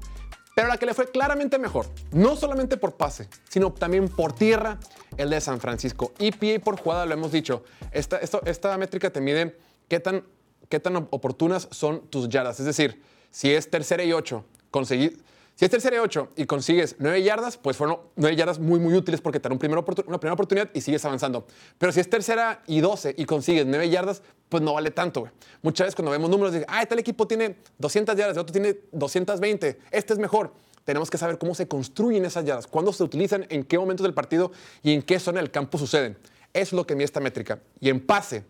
[0.57, 4.79] Pero la que le fue claramente mejor, no solamente por pase, sino también por tierra,
[5.19, 6.15] el de San Francisco.
[6.19, 7.63] EPA por jugada, lo hemos dicho.
[7.93, 10.25] Esta, esto- esta métrica te mide qué tan,
[10.71, 12.59] qué tan op- oportunas son tus yardas.
[12.59, 15.23] Es decir, si es tercera y ocho, conseguir...
[15.57, 18.95] Si es tercera y ocho y consigues nueve yardas, pues fueron nueve yardas muy, muy
[18.95, 21.47] útiles porque te dan un primer oportu- una primera oportunidad y sigues avanzando.
[21.77, 25.33] Pero si es tercera y doce y consigues nueve yardas, pues no vale tanto, güey.
[25.63, 28.77] Muchas veces cuando vemos números, dicen, ah, tal equipo tiene 200 yardas, el otro tiene
[28.93, 30.53] 220, este es mejor.
[30.85, 34.15] Tenemos que saber cómo se construyen esas yardas, cuándo se utilizan, en qué momentos del
[34.15, 36.17] partido y en qué zona del campo suceden.
[36.53, 37.59] Eso es lo que mide esta métrica.
[37.81, 38.45] Y en pase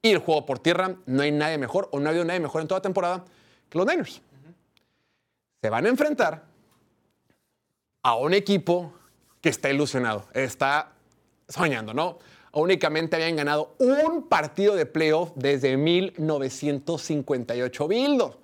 [0.00, 2.62] y el juego por tierra, no hay nadie mejor o no ha habido nadie mejor
[2.62, 3.24] en toda temporada
[3.68, 4.22] que los Niners
[5.60, 6.44] se van a enfrentar
[8.02, 8.92] a un equipo
[9.40, 10.92] que está ilusionado, está
[11.48, 12.18] soñando, ¿no?
[12.52, 17.88] Únicamente habían ganado un partido de playoff desde 1958.
[17.88, 18.38] Bildo,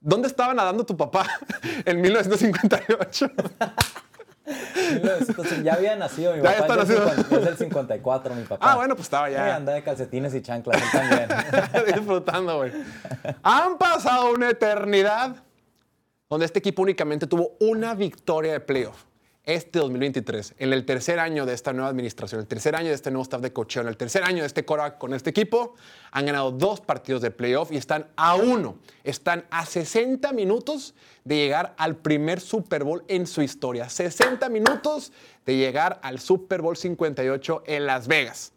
[0.00, 1.26] ¿dónde estaba nadando tu papá
[1.84, 3.30] en 1958?
[4.48, 6.74] Entonces, ya había nacido mi Ya papá.
[6.74, 7.14] está es, del nacido.
[7.24, 8.72] 50 es del 54, mi papá.
[8.72, 9.44] Ah, bueno, pues estaba ya.
[9.44, 11.28] Sí, anda de calcetines y chanclas, él también.
[11.94, 12.72] Disfrutando, güey.
[13.42, 15.36] Han pasado una eternidad
[16.28, 19.02] donde este equipo únicamente tuvo una victoria de playoff.
[19.46, 23.12] Este 2023, en el tercer año de esta nueva administración, el tercer año de este
[23.12, 25.76] nuevo staff de cocheo, en el tercer año de este Cora con este equipo,
[26.10, 31.36] han ganado dos partidos de playoff y están a uno, están a 60 minutos de
[31.36, 33.88] llegar al primer Super Bowl en su historia.
[33.88, 35.12] 60 minutos
[35.44, 38.52] de llegar al Super Bowl 58 en Las Vegas.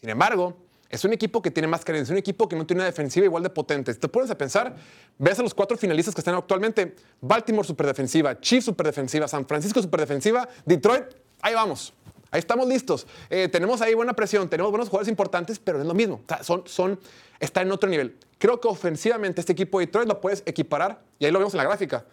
[0.00, 0.56] Sin embargo,
[0.90, 3.44] es un equipo que tiene más carencia, un equipo que no tiene una defensiva igual
[3.44, 3.94] de potente.
[3.94, 4.74] Si te pones a pensar,
[5.18, 10.48] ves a los cuatro finalistas que están actualmente: Baltimore superdefensiva, Chiefs superdefensiva, San Francisco superdefensiva,
[10.66, 11.04] Detroit,
[11.40, 11.94] ahí vamos.
[12.32, 13.06] Ahí estamos listos.
[13.28, 16.20] Eh, tenemos ahí buena presión, tenemos buenos jugadores importantes, pero es lo mismo.
[16.42, 16.98] Son, son,
[17.40, 18.16] está en otro nivel.
[18.38, 21.58] Creo que ofensivamente este equipo de Detroit lo puedes equiparar, y ahí lo vemos en
[21.58, 22.04] la gráfica,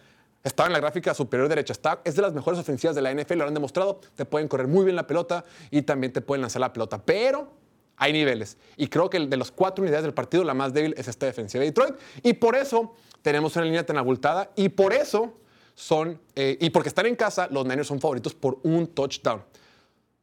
[0.44, 1.72] Estaba en la gráfica superior derecha.
[1.72, 4.00] Está, es de las mejores ofensivas de la NFL, lo han demostrado.
[4.14, 7.02] Te pueden correr muy bien la pelota y también te pueden lanzar la pelota.
[7.04, 7.57] Pero
[7.98, 8.56] hay niveles.
[8.76, 11.60] Y creo que de las cuatro unidades del partido, la más débil es esta defensiva
[11.60, 11.94] de Detroit.
[12.22, 14.50] Y por eso tenemos una línea tan abultada.
[14.56, 15.34] Y por eso
[15.74, 19.42] son, eh, y porque están en casa, los Niners son favoritos por un touchdown.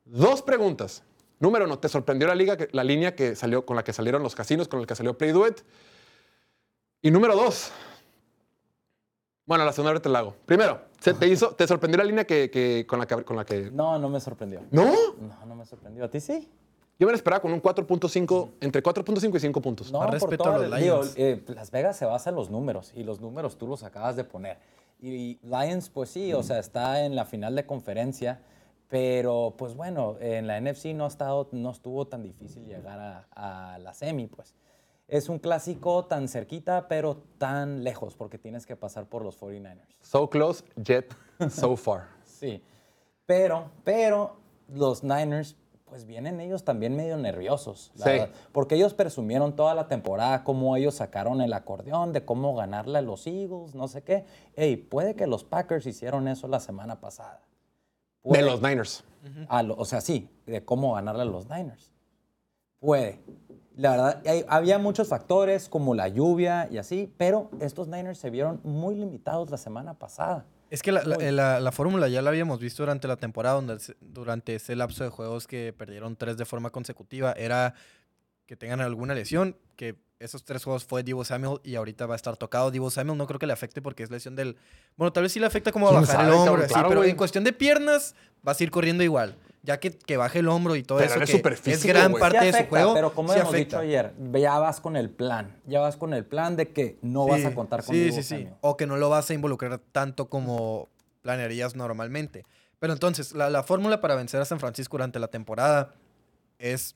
[0.06, 1.04] Dos preguntas.
[1.40, 4.36] Número uno, ¿te sorprendió la, liga, la línea que salió, con la que salieron los
[4.36, 5.64] casinos, con la que salió Play Duet?
[7.02, 7.72] Y número dos,
[9.46, 10.36] bueno, la segunda vez te la hago.
[10.46, 13.46] Primero, ¿se te, hizo, ¿te sorprendió la línea que, que- con, la que, con la
[13.46, 13.70] que...
[13.70, 14.62] No, no me sorprendió.
[14.72, 14.86] ¿No?
[15.20, 16.06] No, no me sorprendió.
[16.06, 16.50] ¿A ti sí?
[16.98, 19.92] Yo me la esperaba con un 4.5, entre 4.5 y 5 puntos.
[19.92, 21.14] No, Más por respeto todo a los digo, Lions.
[21.18, 24.24] eh, Las Vegas se basa en los números y los números tú los acabas de
[24.24, 24.58] poner.
[25.02, 28.42] Y Lions, pues sí, o sea, está en la final de conferencia,
[28.88, 33.00] pero pues bueno, en la NFC no, ha estado, no estuvo tan difícil llegar
[33.36, 34.56] a, a la semi, pues.
[35.08, 39.96] Es un clásico tan cerquita, pero tan lejos, porque tienes que pasar por los 49ers.
[40.02, 41.14] So close, yet
[41.50, 42.08] so far.
[42.26, 42.62] Sí.
[43.26, 44.38] Pero, pero
[44.74, 45.56] los Niners,
[45.86, 48.12] pues vienen ellos también medio nerviosos, la Sí.
[48.12, 52.98] verdad, porque ellos presumieron toda la temporada cómo ellos sacaron el acordeón, de cómo ganarle
[52.98, 54.26] a los Eagles, no sé qué.
[54.56, 57.42] Ey, puede que los Packers hicieron eso la semana pasada.
[58.24, 59.04] De los Niners.
[59.48, 61.92] A lo- o sea, sí, de cómo ganarle a los Niners.
[62.80, 63.20] Puede.
[63.76, 68.30] La verdad, hay- había muchos factores como la lluvia y así, pero estos Niners se
[68.30, 70.46] vieron muy limitados la semana pasada.
[70.70, 73.80] Es que la, la- la- la fórmula ya la habíamos visto durante la temporada, donde
[73.80, 77.74] se- durante ese lapso de juegos que perdieron tres de forma consecutiva, era
[78.48, 82.16] que tengan alguna lesión, que esos tres juegos fue Divo Samuel y ahorita va a
[82.16, 82.72] estar tocado.
[82.72, 84.56] Divo Samuel no creo que le afecte porque es lesión del...
[84.96, 86.62] Bueno, tal vez sí le afecta como a ¿Quién bajar el hombro, cabrón?
[86.66, 87.10] así, Claro, pero güey.
[87.12, 89.36] en cuestión de piernas vas a ir corriendo igual.
[89.66, 92.46] Ya que, que baje el hombro y todo Pero eso, que es gran parte Sí
[92.52, 93.80] de su juego, Pero como sí hemos afecta.
[93.82, 95.60] dicho ayer, ya vas con el plan.
[95.66, 98.48] Ya vas con el plan de que no vas a contar con Sí, sí, sí.
[98.62, 100.88] O que no lo vas a involucrar tanto como
[101.24, 102.46] planearías normalmente.
[102.78, 105.96] Pero entonces, la, la fórmula para vencer a San Francisco durante la temporada
[106.60, 106.96] es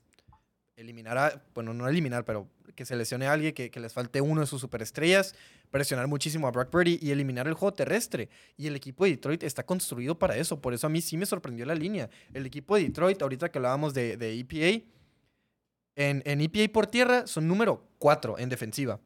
[0.76, 2.46] eliminar a, bueno, no eliminar, pero
[2.80, 5.34] que se lesione a alguien, que, que les falte uno de sus superestrellas,
[5.70, 8.30] presionar muchísimo a Brock Purdy y eliminar el juego terrestre.
[8.56, 10.62] Y el equipo de Detroit está construido para eso.
[10.62, 12.08] Por eso a mí sí me sorprendió la línea.
[12.32, 14.82] El equipo de Detroit, ahorita que hablábamos de, de EPA,
[15.94, 18.98] en, en EPA por tierra son número 4 en defensiva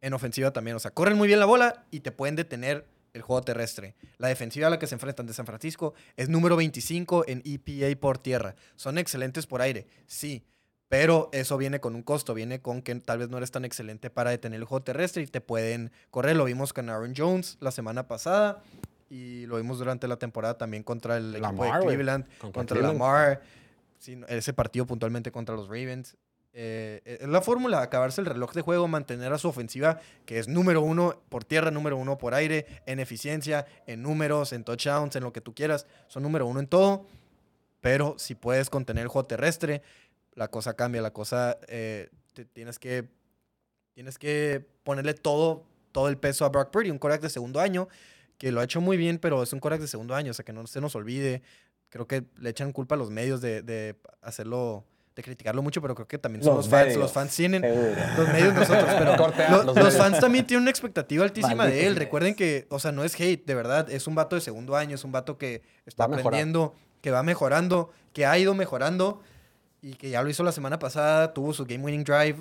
[0.00, 0.76] en ofensiva también.
[0.76, 3.96] O sea, corren muy bien la bola y te pueden detener el juego terrestre.
[4.18, 8.00] La defensiva a la que se enfrentan de San Francisco es número 25 en EPA
[8.00, 8.54] por tierra.
[8.76, 10.44] Son excelentes por aire, sí.
[10.90, 14.10] Pero eso viene con un costo, viene con que tal vez no eres tan excelente
[14.10, 16.34] para detener el juego terrestre y te pueden correr.
[16.34, 18.64] Lo vimos con Aaron Jones la semana pasada
[19.08, 21.94] y lo vimos durante la temporada también contra el equipo Lamar, de güey.
[21.94, 22.98] Cleveland, Contra contra, Cleveland.
[22.98, 23.40] Lamar.
[24.00, 26.16] Sí, ese partido puntualmente contra los Ravens.
[26.52, 30.48] Eh, es la fórmula, acabarse el reloj de juego, mantener a su ofensiva, que es
[30.48, 35.22] número uno por tierra, número uno por aire, en eficiencia, en números, en touchdowns, en
[35.22, 35.86] lo que tú quieras.
[36.08, 37.06] Son número uno en todo.
[37.80, 39.82] Pero si puedes contener el juego terrestre,
[40.34, 43.08] la cosa cambia, la cosa eh, te- tienes que
[43.94, 47.88] tienes que ponerle todo todo el peso a Brock Purdy, un coreback de segundo año
[48.38, 50.44] que lo ha hecho muy bien, pero es un coreback de segundo año, o sea
[50.44, 51.42] que no se nos olvide.
[51.90, 54.84] Creo que le echan culpa a los medios de, de hacerlo,
[55.16, 56.86] de criticarlo mucho, pero creo que también son los, Los fans.
[56.86, 57.90] medios, Los fans tienen, seguro.
[58.16, 61.96] los medios nosotros, pero Cortea, lo- los fans también tienen una expectativa altísima de él.
[61.96, 64.94] Recuerden que, o sea, no es hate, de verdad, es un vato de segundo año,
[64.94, 69.20] es un vato que está aprendiendo, que va mejorando, que ha ido mejorando
[69.82, 72.36] y que ya lo hizo la semana pasada, tuvo su game winning drive,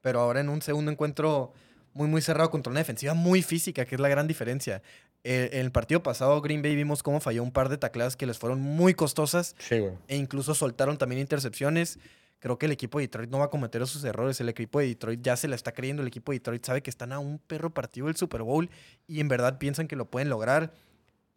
[0.00, 1.52] pero ahora en un segundo encuentro
[1.94, 4.82] muy, muy cerrado contra una defensiva muy física, que es la gran diferencia.
[5.24, 8.24] Eh, en el partido pasado, Green Bay vimos cómo falló un par de tacleadas que
[8.26, 9.94] les fueron muy costosas Sí, güey.
[10.06, 11.98] e incluso soltaron también intercepciones.
[12.38, 14.40] Creo que el equipo de Detroit no va a cometer esos errores.
[14.40, 16.02] El equipo de Detroit ya se la está creyendo.
[16.02, 18.70] El equipo de Detroit sabe que están a un perro partido del Super Bowl
[19.08, 20.72] y en verdad piensan que lo pueden lograr.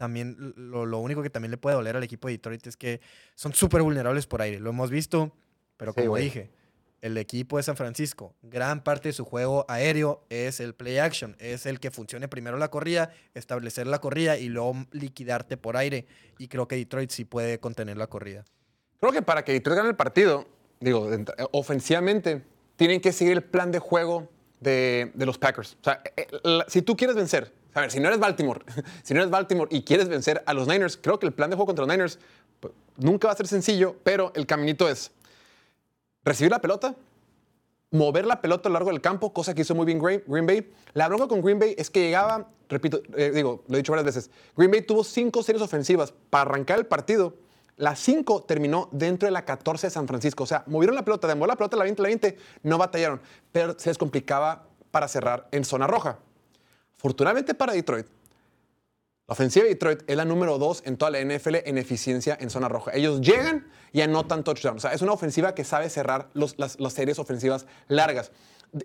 [0.01, 3.01] También lo, lo único que también le puede doler al equipo de Detroit es que
[3.35, 4.59] son súper vulnerables por aire.
[4.59, 5.31] Lo hemos visto,
[5.77, 6.49] pero como dije,
[7.01, 11.35] el equipo de San Francisco, gran parte de su juego aéreo es el play action,
[11.37, 16.07] es el que funcione primero la corrida, establecer la corrida y luego liquidarte por aire.
[16.39, 18.43] Y creo que Detroit sí puede contener la corrida.
[18.99, 20.47] Creo que para que Detroit gane el partido,
[20.79, 21.07] digo,
[21.51, 22.41] ofensivamente,
[22.75, 25.77] tienen que seguir el plan de juego de, de los Packers.
[25.79, 28.61] O sea, eh, la- si tú quieres vencer, a ver, si no eres Baltimore,
[29.03, 31.55] si no eres Baltimore y quieres vencer a los Niners, creo que el plan de
[31.55, 32.19] juego contra los Niners
[32.59, 35.11] pues, nunca va a ser sencillo, pero el caminito es
[36.23, 36.95] recibir la pelota,
[37.91, 40.71] mover la pelota a lo largo del campo, cosa que hizo muy bien Green, Bay.
[40.93, 44.05] La bronca con Green Bay es que llegaba, repito, eh, digo, lo he dicho varias
[44.05, 47.35] veces, Green Bay tuvo cinco series ofensivas para arrancar el partido.
[47.77, 50.43] Las cinco terminó dentro de la 14 de San Francisco.
[50.43, 53.21] O sea, movieron la pelota, de mover la pelota la 20, la 20, no batallaron,
[53.51, 56.19] pero se les complicaba para cerrar en zona roja.
[56.97, 58.05] Afortunadamente para Detroit,
[59.27, 62.49] La ofensiva de Detroit es la número dos en toda la NFL en eficiencia en
[62.49, 62.91] zona roja.
[62.93, 64.77] Ellos llegan y anotan touchdown.
[64.77, 68.31] O sea, es una ofensiva que sabe cerrar las, series ofensivas largas.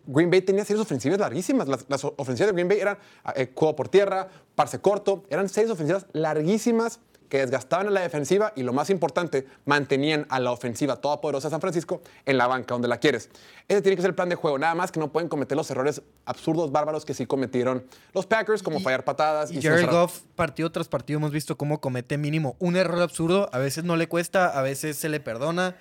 [0.06, 1.68] Green Bay tenía series ofensivas larguísimas.
[1.68, 2.98] Las, ofensivas de Green Bay eran
[3.34, 5.24] eh, juego por tierra, parse corto.
[5.30, 10.40] Eran series ofensivas larguísimas que desgastaban a la defensiva y lo más importante, mantenían a
[10.40, 13.30] la ofensiva toda poderosa de San Francisco en la banca, donde la quieres.
[13.68, 15.70] Ese tiene que ser el plan de juego, nada más que no pueden cometer los
[15.70, 19.50] errores absurdos, bárbaros que sí cometieron los Packers, como fallar patadas.
[19.50, 23.48] Y no Jared Goff, partido tras partido, hemos visto cómo comete mínimo un error absurdo.
[23.52, 25.76] A veces no le cuesta, a veces se le perdona.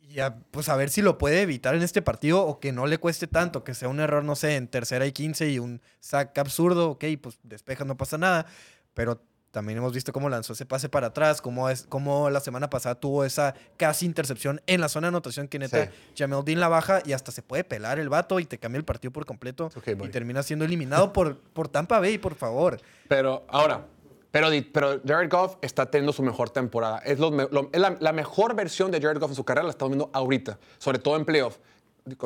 [0.00, 2.86] Y a, pues a ver si lo puede evitar en este partido o que no
[2.86, 5.80] le cueste tanto, que sea un error, no sé, en tercera y 15 y un
[6.00, 6.90] sack absurdo.
[6.90, 8.46] Ok, pues despeja, no pasa nada.
[8.94, 12.70] Pero también hemos visto cómo lanzó ese pase para atrás, cómo, es, cómo la semana
[12.70, 15.90] pasada tuvo esa casi intercepción en la zona de anotación que neta Sí.
[16.18, 18.84] Jamel Dean la baja y hasta se puede pelar el vato y te cambia el
[18.84, 19.70] partido por completo
[20.08, 22.80] y termina siendo eliminado por, por Tampa Bay, por favor.
[23.08, 23.86] Pero ahora,
[24.30, 26.98] pero, pero Jared Goff está teniendo su mejor temporada.
[26.98, 27.30] Es, lo-
[27.72, 30.58] es la, la mejor versión de Jared Goff en su carrera, la estamos viendo ahorita,
[30.78, 31.58] sobre todo en playoff.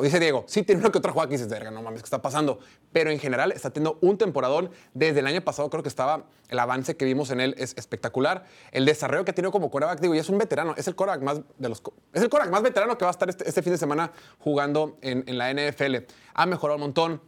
[0.01, 2.21] Dice Diego, sí tiene una que otra jugada que dices, verga, no mames, ¿qué está
[2.21, 2.59] pasando?
[2.91, 4.69] Pero en general está teniendo un temporadón.
[4.93, 8.45] Desde el año pasado creo que estaba, el avance que vimos en él es espectacular.
[8.71, 11.23] El desarrollo que ha tenido como quarterback, digo, y es un veterano, es el quarterback
[11.23, 11.81] más, de los,
[12.13, 14.97] es el quarterback más veterano que va a estar este, este fin de semana jugando
[15.01, 15.95] en, en la NFL.
[16.33, 17.21] Ha mejorado un montón.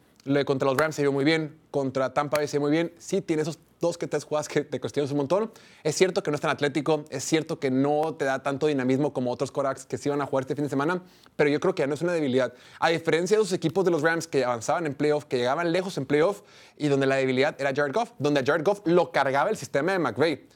[0.46, 2.94] Contra los Rams se vio muy bien, contra Tampa Bay se vio muy bien.
[2.98, 5.52] Sí, tiene esos dos que tres jugadas que te cuestionan un montón.
[5.84, 9.14] Es cierto que no es tan atlético, es cierto que no te da tanto dinamismo
[9.14, 11.04] como otros quarterbacks que sí van a jugar este fin de semana,
[11.36, 12.54] pero yo creo que ya no es una debilidad.
[12.80, 15.98] A diferencia de esos equipos de los Rams que avanzaban en playoff, que llegaban lejos
[15.98, 16.42] en playoff
[16.78, 19.92] y donde la debilidad era Jared Goff, donde a Jared Goff lo cargaba el sistema
[19.92, 20.48] de McVay.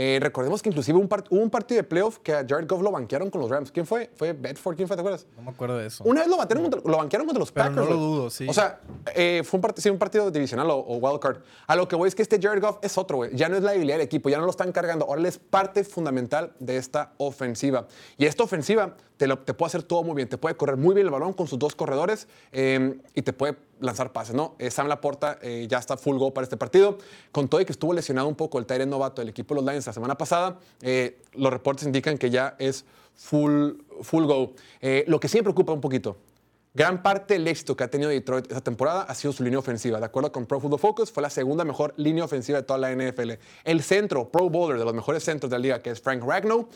[0.00, 2.92] Eh, recordemos que inclusive un hubo un partido de playoff que a Jared Goff lo
[2.92, 3.72] banquearon con los Rams.
[3.72, 4.08] ¿Quién fue?
[4.14, 4.76] ¿Fue Bedford?
[4.76, 4.96] ¿Quién fue?
[4.96, 5.26] ¿Te acuerdas?
[5.36, 6.04] No me acuerdo de eso.
[6.04, 7.88] Una vez lo, batearon contra- lo banquearon contra los Pero Packers.
[7.88, 8.46] no lo dudo, sí.
[8.48, 8.78] O sea,
[9.16, 11.38] eh, fue un, part- sí, un partido divisional o, o wild card.
[11.66, 13.34] A lo que voy es que este Jared Goff es otro, güey.
[13.34, 15.04] Ya no es la debilidad del equipo, ya no lo están cargando.
[15.06, 17.88] Ahora él es parte fundamental de esta ofensiva.
[18.16, 20.28] Y esta ofensiva te, lo- te puede hacer todo muy bien.
[20.28, 23.56] Te puede correr muy bien el balón con sus dos corredores eh, y te puede
[23.80, 24.54] lanzar pases, ¿no?
[24.58, 26.96] Eh, Sam Laporta eh, ya está full go para este partido.
[27.32, 29.70] Con todo y que estuvo lesionado un poco el Tyrant novato del equipo de los
[29.70, 34.54] Lions la semana pasada, eh, los reportes indican que ya es full, full go.
[34.80, 36.16] Eh, lo que sí me preocupa un poquito,
[36.74, 39.98] Gran parte del éxito que ha tenido Detroit esta temporada ha sido su línea ofensiva.
[39.98, 42.92] De acuerdo con Pro Football Focus, fue la segunda mejor línea ofensiva de toda la
[42.94, 43.32] NFL.
[43.64, 46.68] El centro, Pro Bowler, de los mejores centros de la liga, que es Frank Ragnow,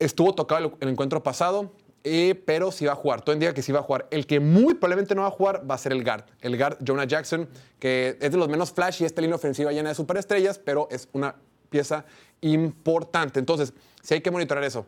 [0.00, 1.72] estuvo tocado el, encuentro pasado,
[2.02, 3.22] eh, pero sí va a jugar.
[3.22, 4.08] Todo indica que sí va a jugar.
[4.10, 6.24] El que muy probablemente no va a jugar va a ser el guard.
[6.40, 7.48] El guard Jonah Jackson,
[7.78, 11.36] que es de los menos flashy, esta línea ofensiva llena de superestrellas, pero es una
[11.68, 12.04] pieza
[12.40, 13.38] importante.
[13.38, 13.72] Entonces,
[14.02, 14.86] sí hay que monitorar eso.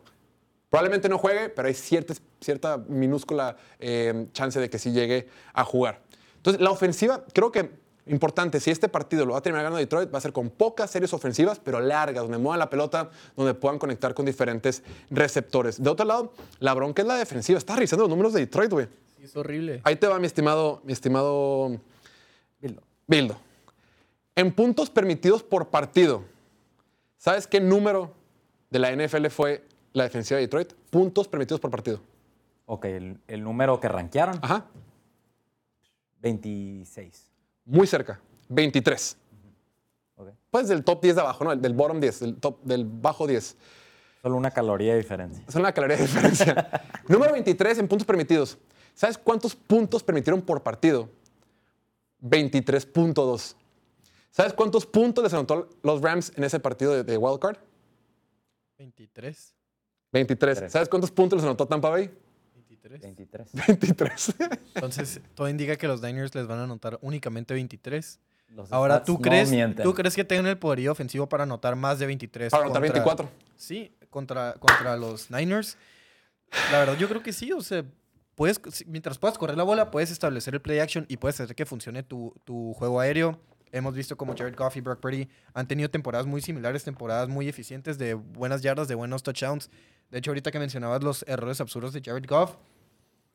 [0.69, 5.63] Probablemente no juegue, pero hay cierta, cierta minúscula eh, chance de que sí llegue a
[5.63, 6.01] jugar.
[6.37, 10.13] Entonces, la ofensiva, creo que importante, si este partido lo va a terminar ganando Detroit,
[10.13, 13.79] va a ser con pocas series ofensivas, pero largas, donde muevan la pelota, donde puedan
[13.79, 15.81] conectar con diferentes receptores.
[15.81, 17.57] De otro lado, la bronca es la defensiva.
[17.57, 18.87] Estás revisando los números de Detroit, güey.
[19.17, 19.81] Sí, es horrible.
[19.83, 21.77] Ahí te va, mi estimado, mi estimado
[22.59, 22.81] Bildo.
[23.07, 23.37] Bildo.
[24.35, 26.23] En puntos permitidos por partido,
[27.17, 28.11] ¿sabes qué número
[28.69, 30.73] de la NFL fue la defensiva de Detroit?
[30.89, 32.01] Puntos permitidos por partido.
[32.65, 34.65] Ok, el, el número que rankearon, Ajá.
[36.21, 37.32] 26.
[37.65, 38.19] Muy cerca.
[38.49, 39.17] 23.
[40.15, 40.29] Ok.
[40.51, 41.51] Pues del top 10 de abajo, ¿no?
[41.51, 43.57] El del bottom 10, del, top, del bajo 10.
[44.21, 45.43] Solo una caloría de diferencia.
[45.47, 46.69] Es una caloría de diferencia.
[47.07, 48.57] Número 23 en puntos permitidos.
[48.93, 51.09] ¿Sabes cuántos puntos permitieron por partido?
[52.21, 53.55] 23.2.
[54.31, 57.57] ¿Sabes cuántos puntos les anotó los Rams en ese partido de, de Wild Card?
[58.77, 59.55] 23.
[60.11, 60.57] 23.
[60.57, 60.71] Tres.
[60.71, 62.09] ¿Sabes cuántos puntos les anotó Tampa Bay?
[62.89, 63.49] 23.
[63.53, 63.53] 23.
[63.67, 64.35] 23.
[64.75, 68.19] Entonces, todo indica que los Niners les van a anotar únicamente 23.
[68.49, 69.83] Los Ahora, ¿tú no crees, mienten.
[69.83, 72.51] ¿tú crees que tengan el poderío ofensivo para anotar más de 23?
[72.51, 73.29] Para anotar contra- 24.
[73.55, 75.77] Sí, contra, contra los Niners.
[76.71, 77.51] La verdad, yo creo que sí.
[77.51, 77.83] O sea,
[78.35, 81.65] puedes, mientras puedas correr la bola, puedes establecer el play action y puedes hacer que
[81.65, 83.39] funcione tu, tu juego aéreo.
[83.71, 87.49] Hemos visto como Jared Goff y Brock Purdy han tenido temporadas muy similares, temporadas muy
[87.49, 89.71] eficientes de buenas yardas, de buenos touchdowns.
[90.11, 92.55] De hecho, ahorita que mencionabas los errores absurdos de Jared Goff,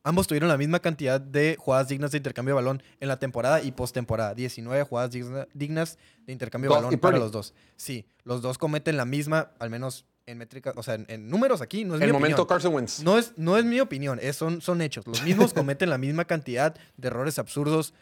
[0.09, 3.61] ambos tuvieron la misma cantidad de jugadas dignas de intercambio de balón en la temporada
[3.61, 4.33] y postemporada.
[4.33, 7.53] 19 jugadas digna- dignas de intercambio de balón para los dos.
[7.77, 11.61] Sí, los dos cometen la misma, al menos en métricas, o sea, en, en números
[11.61, 12.47] aquí, no es El mi momento opinión.
[12.57, 12.99] Carson Wentz.
[13.01, 15.07] No es, no es mi opinión, es- son, son hechos.
[15.07, 17.93] Los mismos cometen la misma cantidad de errores absurdos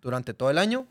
[0.00, 0.86] durante todo el año.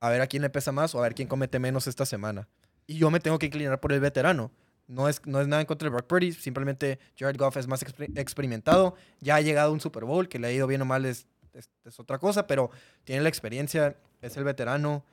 [0.00, 2.48] A ver a quién le pesa más o a ver quién comete menos esta semana.
[2.86, 4.50] Y yo me tengo que inclinar por el veterano.
[4.88, 7.84] No es, no es nada en contra de Brock Purdy, simplemente Jared Goff es más
[7.84, 8.96] exper- experimentado.
[9.20, 11.26] Ya ha llegado a un Super Bowl, que le ha ido bien o mal es,
[11.52, 12.70] es- es otra cosa, pero
[13.04, 15.04] tiene la experiencia, es el veterano.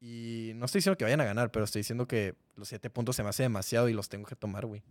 [0.00, 3.14] Y no estoy diciendo que vayan a ganar, pero estoy diciendo que los siete puntos
[3.16, 4.82] se me hace demasiado y los tengo que tomar, güey.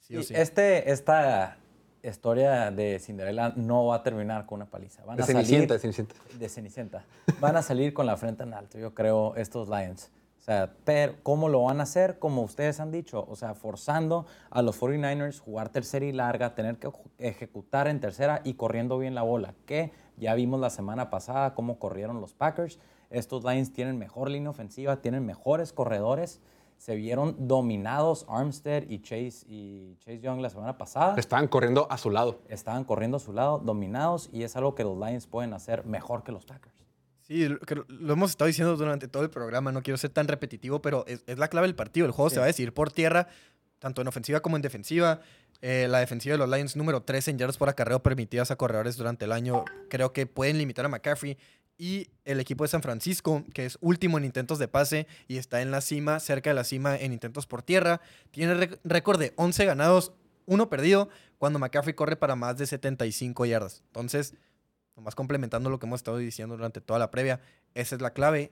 [0.00, 0.34] Sí o Y sí.
[0.34, 1.58] Este, esta
[2.02, 5.04] historia de Cinderella no va a terminar con una paliza.
[5.04, 6.14] Van De a salir Cenicienta, de Cenicienta.
[6.38, 7.04] de Cenicienta.
[7.40, 10.10] Van a salir con la frente en alto, yo creo, estos Lions.
[10.48, 12.18] Sea, pero ¿cómo lo van a hacer?
[12.18, 16.78] Como ustedes han dicho, o sea, forzando a los 49ers jugar tercera y larga, tener
[16.78, 21.54] que ejecutar en tercera y corriendo bien la bola, que ya vimos la semana pasada
[21.54, 22.78] cómo corrieron los Packers.
[23.10, 26.40] Estos Lions tienen mejor línea ofensiva, tienen mejores corredores.
[26.78, 31.98] Se vieron dominados Armstead y Chase, y Chase Young la semana pasada Estaban corriendo a
[31.98, 32.38] su lado.
[32.48, 36.22] estaban corriendo a su lado, dominados, y es algo que los Lions pueden hacer mejor
[36.22, 36.77] que los Packers.
[37.28, 41.04] Sí, lo, hemos estado diciendo durante todo el programa, no quiero ser tan repetitivo, pero
[41.06, 42.06] es, es la clave del partido.
[42.06, 42.34] El juego Sí.
[42.34, 43.28] se va a decidir por tierra,
[43.78, 45.20] tanto en ofensiva como en defensiva.
[45.60, 48.96] Eh, la defensiva de los Lions, número 3 en yardas por acarreo permitidas a corredores
[48.96, 51.36] durante el año, creo que pueden limitar a McCaffrey.
[51.76, 55.60] Y el equipo de San Francisco, que es último en intentos de pase y está
[55.62, 58.00] en la cima, cerca de la cima en intentos por tierra,
[58.32, 60.12] tiene récord de 11 ganados,
[60.46, 61.08] uno perdido,
[61.38, 63.82] cuando McCaffrey corre para más de 75 yardas.
[63.86, 64.34] Entonces,
[64.98, 67.40] nomás complementando lo que hemos estado diciendo durante toda la previa,
[67.74, 68.50] esa es la clave.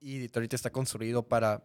[0.00, 1.62] Y Detroit está construido para,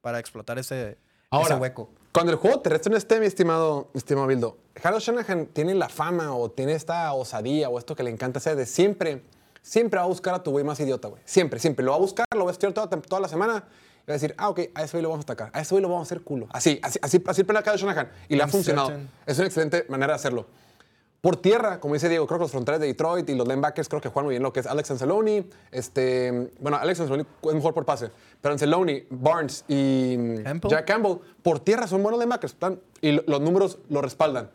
[0.00, 0.96] para explotar ese,
[1.30, 1.90] Ahora, ese hueco.
[2.12, 5.90] Cuando el juego terrestre no esté, mi estimado, mi estimado Bildo, Harold Shanahan tiene la
[5.90, 9.22] fama o tiene esta osadía o esto que le encanta hacer de siempre,
[9.60, 11.20] siempre va a buscar a tu güey más idiota, güey.
[11.26, 11.84] Siempre, siempre.
[11.84, 13.64] Lo va a buscar, lo va a estudiar toda, toda la semana
[14.04, 15.74] y va a decir, ah, ok, a ese güey lo vamos a atacar, a ese
[15.74, 16.46] güey lo vamos a hacer culo.
[16.50, 18.88] Así, así, así, así planea Harold Shanahan y le ha funcionado.
[18.88, 19.10] certain.
[19.26, 20.46] Es una excelente manera de hacerlo.
[21.24, 23.98] Por tierra, como dice Diego, creo que los fronteras de Detroit y los linebackers creo
[23.98, 25.46] que juegan muy bien lo que es Alex Anzalone.
[25.72, 28.10] Este, bueno, Alex Anzalone es mejor por pase,
[28.42, 30.70] pero Anzalone, Barnes y Campbell.
[30.70, 34.50] Jack Campbell por tierra son buenos linebackers están- y lo- los números lo respaldan.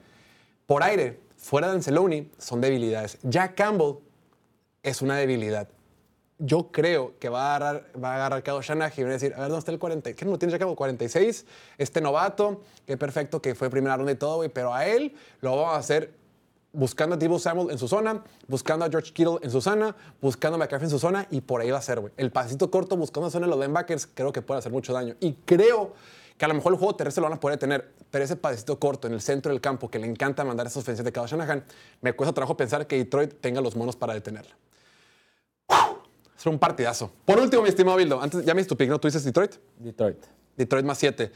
[0.67, 3.17] Por aire, fuera de Anzalone, son debilidades.
[3.24, 3.95] Jack Campbell
[4.84, 5.67] es una debilidad.
[6.38, 9.34] Yo creo que va a agarrar, va a agarrar Kyle Shanahan y va a decir,
[9.34, 10.13] a ver, ¿dónde está el 40?
[10.13, 10.76] ¿Qué no tiene Jack Campbell?
[10.78, 11.47] 46,
[11.80, 15.55] este novato, qué perfecto que fue primera ronda y todo, güey, pero a él lo
[15.57, 16.18] vamos a hacer
[16.72, 20.55] buscando a Divo Samuel en su zona, buscando a George Kittle en su zona, buscando
[20.55, 22.13] a McCaffrey en su zona y por ahí va a ser, güey.
[22.17, 25.15] El pasito corto buscando la zona de los linebackers creo que puede hacer mucho daño.
[25.20, 25.93] Y creo
[26.38, 28.80] que a lo mejor el juego terrestre lo van a poder tener, pero ese pasito
[28.80, 31.65] corto en el centro del campo que le encanta mandar esas ofensivas de Kyle Shanahan,
[32.01, 34.55] me cuesta trabajo pensar que Detroit tenga los monos para detenerla.
[36.38, 37.11] Será un partidazo.
[37.26, 38.97] Por último, mi estimado Bildo, antes ya me pick, ¿no?
[38.97, 39.55] ¿Tú dices Detroit?
[39.78, 40.24] Detroit.
[40.55, 41.30] Detroit más 7.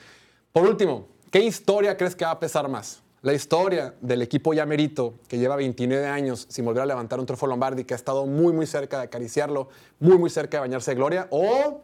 [0.53, 3.02] Por último, ¿qué historia crees que va a pesar más?
[3.23, 7.47] La historia del equipo Yamerito, que lleva 29 años sin volver a levantar un trofeo
[7.47, 9.69] Lombardi, que ha estado muy, muy cerca de acariciarlo,
[10.01, 11.79] muy, muy cerca de bañarse de gloria, o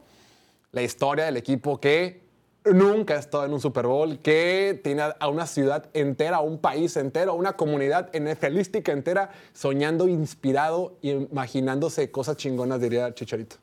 [0.74, 2.24] la historia del equipo que
[2.66, 6.58] nunca ha estado en un Super Bowl, que tiene a una ciudad entera, a un
[6.58, 13.56] país entero, a una comunidad NFLística entera soñando, inspirado y imaginándose cosas chingonas, diría Chicharito.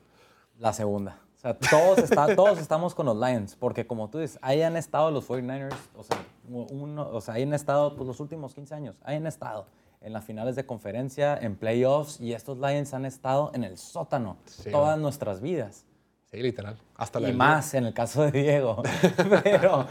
[0.57, 1.26] La segunda.
[1.37, 4.75] O sea, todos, está- todos estamos con los Lions, porque como tú dices, ahí han
[4.75, 6.17] estado los 49ers, o sea,
[6.49, 9.67] uno, o sea ahí han estado pues, los últimos 15 años, ahí han estado
[10.01, 14.37] en las finales de conferencia, en playoffs, y estos Lions han estado en el sótano
[14.45, 15.85] Sí, todas nuestras vidas.
[16.31, 16.77] Sí, literal.
[16.95, 18.83] Hasta la Y más en el caso de Diego.
[19.43, 19.85] pero,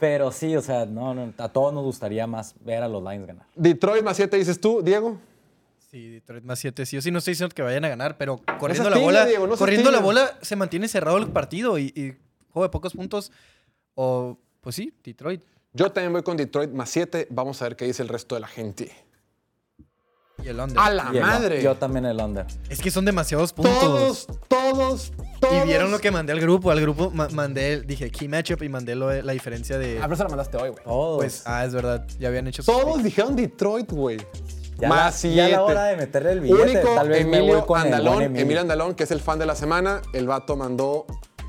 [0.00, 3.26] pero sí, o sea, no, no, a todos nos gustaría más ver a los Lions
[3.26, 3.46] ganar.
[3.54, 5.18] Detroit más 7, dices tú, Diego.
[5.90, 6.84] Sí, Detroit más 7.
[6.84, 9.46] Sí o sí, no estoy diciendo que vayan a ganar, pero corriendo la bola, Diego,
[9.46, 12.16] no seas corriendo la bola se mantiene cerrado el partido y, y
[12.50, 13.30] juego de pocos puntos.
[13.94, 15.42] O, pues sí, Detroit.
[15.72, 17.28] Yo también voy con Detroit más 7.
[17.30, 18.90] Vamos a ver qué dice el resto de la gente.
[20.42, 20.78] Y el under.
[20.78, 21.62] ¡A la Y el- madre!
[21.62, 22.46] Yo también el under.
[22.68, 23.78] Es que son demasiados puntos.
[23.80, 25.64] todos, todos, todos.
[25.64, 26.70] Y vieron lo que mandé al grupo.
[26.70, 29.98] Al grupo ma- mandé, dije key matchup y mandé lo la diferencia de.
[29.98, 30.84] Ah, pero se la mandaste hoy, güey.
[30.84, 31.16] Todos.
[31.18, 32.06] Pues, ah, es verdad.
[32.18, 34.18] Ya habían hecho Todos dijeron Detroit, güey.
[34.78, 35.58] Ya, más la, ya la 7.
[35.58, 36.62] hora de meterle el billete.
[36.62, 38.60] Único tal vez me Emilio voy con el Andalón, Emilio.
[38.60, 40.02] Andalón, que es el fan de la semana.
[40.12, 41.06] El vato mandó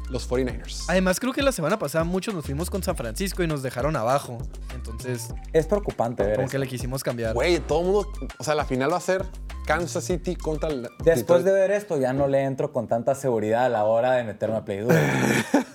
[0.09, 0.85] los 49ers.
[0.87, 3.95] Además, creo que la semana pasada muchos nos fuimos con San Francisco y nos dejaron
[3.97, 4.37] abajo.
[4.73, 6.51] Entonces, Es preocupante ver como eso.
[6.51, 7.33] que le quisimos cambiar.
[7.33, 8.07] Güey, todo el mundo.
[8.37, 9.25] O sea, la final va a ser
[9.65, 10.83] Kansas City contra el.
[11.03, 11.45] Después Detroit.
[11.45, 14.55] de ver esto, ya no le entro con tanta seguridad a la hora de meterme
[14.55, 14.87] a Play.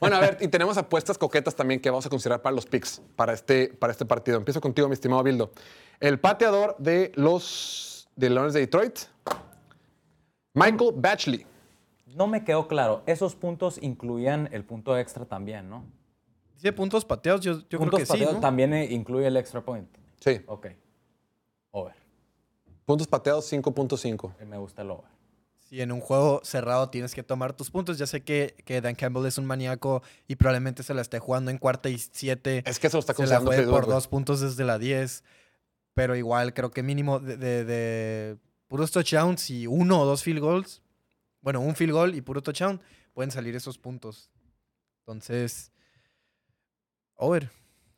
[0.00, 3.02] Bueno, a ver, y tenemos apuestas coquetas también que vamos a considerar para los picks,
[3.16, 4.38] para este, para este partido.
[4.38, 5.52] Empiezo contigo, mi estimado Bildo.
[6.00, 8.98] El pateador de los de Leones de Detroit,
[10.54, 11.46] Michael Batchley.
[12.06, 13.02] No me quedó claro.
[13.06, 15.84] Esos puntos incluían el punto extra también, ¿no?
[16.54, 18.40] Dice puntos pateados, yo, yo creo puntos que sí, pateados ¿no?
[18.40, 19.88] también eh, incluye el extra point.
[20.18, 20.68] Sí, Ok.
[21.72, 21.94] Over.
[22.84, 24.34] puntos pateados 5.5.
[24.40, 25.08] Eh, Me gusta el over.
[25.60, 27.96] Si en un juego cerrado tienes que tomar tus puntos.
[27.96, 31.52] Ya sé que, que Dan Campbell es un maníaco y probablemente se la esté jugando
[31.52, 32.64] en cuarta y siete.
[32.66, 35.22] Es que se lo está se la Pittsburgh, por dos puntos desde la 10.
[35.94, 38.36] Pero igual creo que mínimo de, de- de
[38.68, 40.82] puros touchdowns y uno o dos field goals.
[41.42, 42.80] bueno, un field goal y puro touchdown,
[43.14, 44.30] pueden salir esos puntos.
[45.00, 45.72] Entonces,
[47.16, 47.50] over.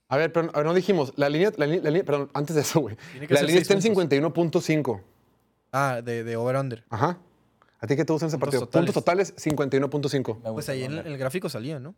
[0.08, 2.54] A ver, pero a ver, no dijimos, la línea, la línea- la línea- perdón, antes
[2.54, 2.96] de eso, güey.
[3.12, 4.18] Tiene que La línea está en seis puntos.
[4.18, 5.00] 51.5.
[5.72, 6.84] Ah, de, de over-under.
[6.90, 7.18] Ajá.
[7.80, 8.66] ¿A ti qué te gusta en ese Puntos partido?
[8.94, 9.32] totales.
[9.32, 10.40] Puntos totales, 51.5.
[10.42, 11.94] Me Pues ahí en el gráfico salía, ¿no?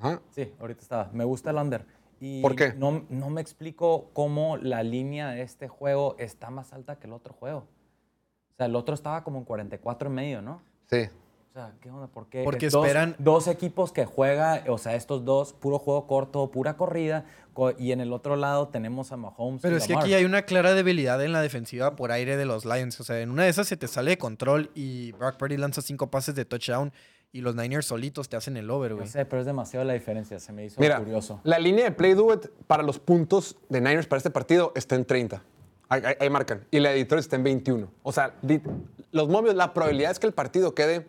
[0.00, 0.20] Ajá.
[0.34, 1.10] Sí, ahorita estaba.
[1.12, 1.84] Me gusta el under.
[2.24, 2.72] Y ¿Por qué?
[2.74, 7.12] No, no me explico cómo la línea de este juego está más alta que el
[7.12, 7.58] otro juego.
[7.58, 10.62] O sea, el otro estaba como en 44 y medio, ¿no?
[10.88, 11.08] Sí.
[11.50, 12.06] O sea, ¿qué onda?
[12.06, 12.44] ¿Por qué?
[12.44, 16.76] Porque dos- esperan- Dos equipos que juega, o sea, estos dos, puro juego corto, pura
[16.76, 20.14] corrida, co- y en el otro lado tenemos a Mahomes Pero y es que aquí
[20.14, 23.00] hay una clara debilidad en la defensiva por aire de los Lions.
[23.00, 25.82] O sea, en una de esas se te sale de control y Brock Purdy lanza
[25.82, 26.92] cinco pases de touchdown
[27.34, 29.08] y los Niners solitos te hacen el over, No güey.
[29.08, 30.38] sé, pero es demasiado la diferencia.
[30.38, 31.40] Se me hizo Mira, curioso.
[31.44, 34.96] la línea de Play Do It para los puntos de Niners para este partido está
[34.96, 35.42] en 30.
[35.88, 36.64] Ahí, ahí- ahí marcan.
[36.70, 37.90] Y la de Detroit está en 21.
[38.02, 38.34] O sea,
[39.12, 41.06] los momios, la probabilidad es que el partido quede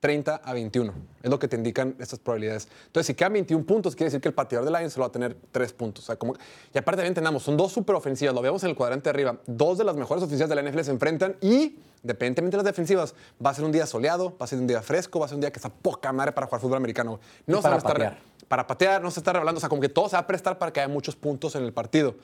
[0.00, 0.92] 30 a 21.
[1.22, 2.68] Es lo que te indican estas probabilidades.
[2.86, 5.12] Entonces, si quedan 21 puntos, quiere decir que el pateador de Lions solo va a
[5.12, 6.04] tener 3 puntos.
[6.04, 8.34] O sea, como, y aparte también entendamos, son dos super ofensivas.
[8.34, 9.38] Lo vemos en el cuadrante de arriba.
[9.46, 13.14] Dos de las mejores ofensivas de la NFL se enfrentan y, independientemente de las defensivas,
[13.44, 15.36] va a ser un día soleado, va a ser un día fresco, va a ser
[15.36, 17.18] un día que está poca madre para jugar fútbol americano.
[17.46, 18.18] No se van a para estar- patear.
[18.48, 19.58] para patear, no se está revelando.
[19.58, 21.64] O sea, como que todo se va a prestar para que haya muchos puntos en
[21.64, 22.14] el partido.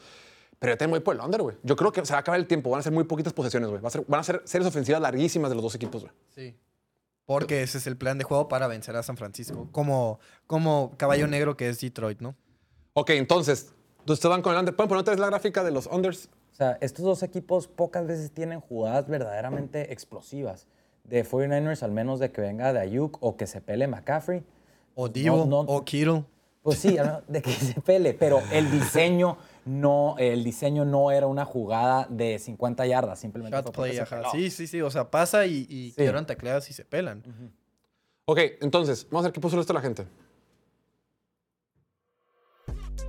[0.58, 1.56] Pero yo también voy por el under, güey.
[1.64, 2.70] Yo creo que se va a acabar el tiempo.
[2.70, 3.82] Van a ser muy poquitas posesiones, güey.
[3.82, 6.12] Va a ser- Van a ser series ofensivas larguísimas de los dos equipos, güey.
[6.34, 6.54] Sí.
[7.26, 9.68] Porque ese es el plan de juego para vencer a San Francisco.
[9.72, 12.34] Como, como caballo negro que es Detroit, ¿no?
[12.94, 13.72] Ok, entonces,
[14.06, 14.74] ustedes van con el under.
[14.76, 16.28] ¿Pueden poner otra vez la gráfica de los unders?
[16.52, 20.66] O sea, estos dos equipos pocas veces tienen jugadas verdaderamente explosivas.
[21.04, 24.44] De 49ers, al menos de que venga de Ayuk o que se pele McCaffrey.
[24.94, 25.60] O Divo, No, no.
[25.60, 26.24] o Kittle.
[26.62, 26.96] Pues sí,
[27.26, 32.38] de que se pele, pero el diseño no, el diseño no era una jugada de
[32.38, 34.22] 50 yardas, simplemente Shot play, ajá.
[34.32, 34.80] Sí, sí, sí.
[34.82, 35.96] O sea, pasa y, y Sí.
[35.96, 37.22] quedaron tacleadas y se pelan.
[38.24, 40.06] Ok, entonces, vamos a ver qué puso esto la gente.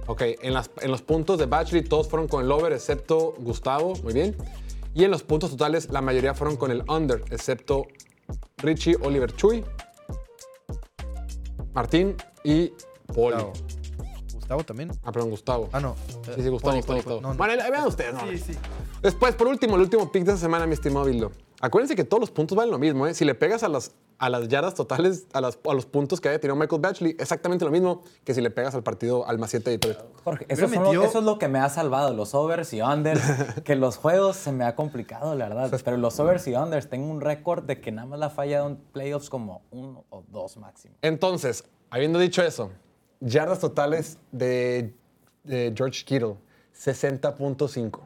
[0.08, 3.94] Ok, en, las- en los puntos de Batchley todos fueron con el over, excepto Gustavo,
[4.04, 4.36] muy bien.
[4.94, 7.88] Y en los puntos totales, la mayoría fueron con el under, excepto
[8.58, 9.64] Richie, Oliver Chuy,
[11.74, 12.74] Martín y
[13.14, 13.36] Poli.
[13.44, 13.54] Gustavo.
[14.44, 14.92] Gustavo también.
[15.04, 15.70] Ah, perdón, Gustavo.
[15.72, 15.96] Ah, no.
[16.36, 17.22] Sí, sí, Gustavo, Gustavo, Gustavo.
[17.22, 17.36] No, no.
[17.38, 18.22] Bueno, vean ustedes, ¿no?
[18.30, 18.54] Sí, sí.
[19.02, 21.32] Después, por último, el último pick de esta semana, mi estimado Bildo.
[21.62, 23.14] Acuérdense que todos los puntos valen lo mismo, ¿eh?
[23.14, 26.28] Si le pegas a las, a las yardas totales, a, las- a los puntos que
[26.28, 29.50] haya tenido Michael Batchley, exactamente lo mismo que si le pegas al partido al más
[29.52, 29.98] 7 de Detroit.
[30.26, 32.82] Jorge, eso, son lo- metido- eso es lo que me ha salvado, los overs y
[32.82, 33.22] unders,
[33.64, 35.80] que los juegos se me ha complicado, la verdad.
[35.86, 38.68] Pero los overs y unders, tengo un récord de que nada más la ha fallado
[38.68, 40.96] en playoffs como uno o dos máximo.
[41.02, 42.72] Entonces, habiendo dicho eso,
[43.24, 44.94] yardas totales de,
[45.44, 46.36] de George Kittle,
[46.76, 48.00] 60.5.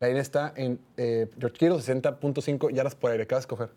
[0.00, 3.26] La línea está en eh, George Kittle, 60.5 yardas por aire.
[3.26, 3.70] ¿Qué vas a escoger?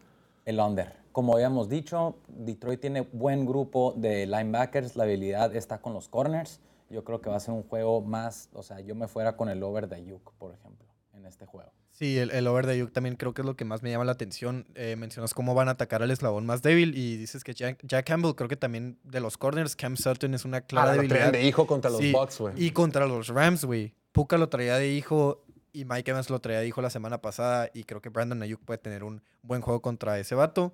[0.46, 0.94] El under.
[1.12, 6.60] Como habíamos dicho, Detroit tiene buen grupo de linebackers, la habilidad está con los corners.
[6.90, 9.50] Yo creo que va a ser un juego más, o sea, yo me fuera con
[9.50, 10.88] el over de Ayuk, por ejemplo,
[11.24, 11.72] en este juego.
[11.92, 14.04] Sí, el, el over de Ayuk también creo que es lo que más me llama
[14.06, 14.66] la atención.
[14.76, 18.06] Eh, mencionas cómo van a atacar al eslabón más débil y dices que Jack, Jack
[18.06, 21.30] Campbell creo que también de los corners, Cam Sutton es una clara Ah, lo debilidad.
[21.30, 22.54] traían de hijo contra los Sí, Bucks, güey.
[22.58, 23.94] Y contra los Rams, güey.
[24.12, 27.70] Puka lo traía de hijo y Mike Evans lo traía de hijo la semana pasada
[27.74, 30.74] y creo que Brandon Ayuk puede tener un buen juego contra ese vato.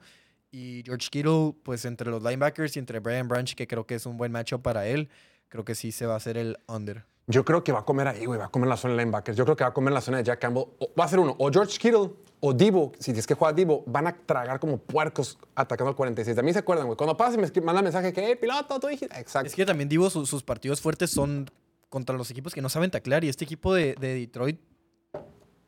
[0.52, 4.06] Y George Kittle, pues entre los linebackers y entre Brian Branch, que creo que es
[4.08, 5.10] un buen matchup para él,
[5.48, 7.06] creo que sí se va a hacer el under.
[7.32, 8.40] Yo creo que va a comer ahí, güey.
[8.40, 9.38] Va a comer la zona de linebackers.
[9.38, 10.64] Yo creo que va a comer la zona de Jack Campbell.
[11.00, 11.36] Va a ser uno.
[11.38, 12.10] O George Kittle
[12.40, 16.36] o Divo, si es que juega Divo, van a tragar como puercos atacando al 46.
[16.36, 16.98] De mí se acuerdan, güey.
[16.98, 19.16] Cuando pasa y me manda mensaje que, hey, piloto, tú dijiste.
[19.20, 19.48] Exacto.
[19.48, 21.52] Es que también Divo, su- sus partidos fuertes son
[21.90, 23.24] contra los equipos que no saben taclear.
[23.24, 24.60] Y este equipo de, de Detroit,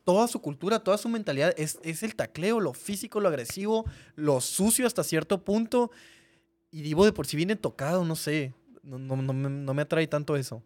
[0.04, 3.86] toda su cultura, toda su mentalidad es, el tacleo, lo físico, lo agresivo,
[4.16, 5.92] lo sucio hasta cierto punto.
[6.72, 8.56] Y Divo de por sí viene tocado, no sé.
[8.82, 10.64] No me atrae tanto eso.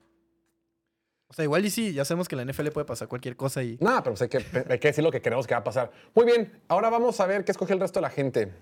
[1.28, 3.64] O sea, igual y sí, ya sabemos que en la NFL puede pasar cualquier cosa
[3.64, 3.78] y...
[3.82, 4.38] Nada, pero pues hay que,
[4.70, 5.92] hay que decir lo que queremos que va a pasar.
[6.14, 8.54] Muy bien, ahora vamos a ver qué escoge el resto de la gente.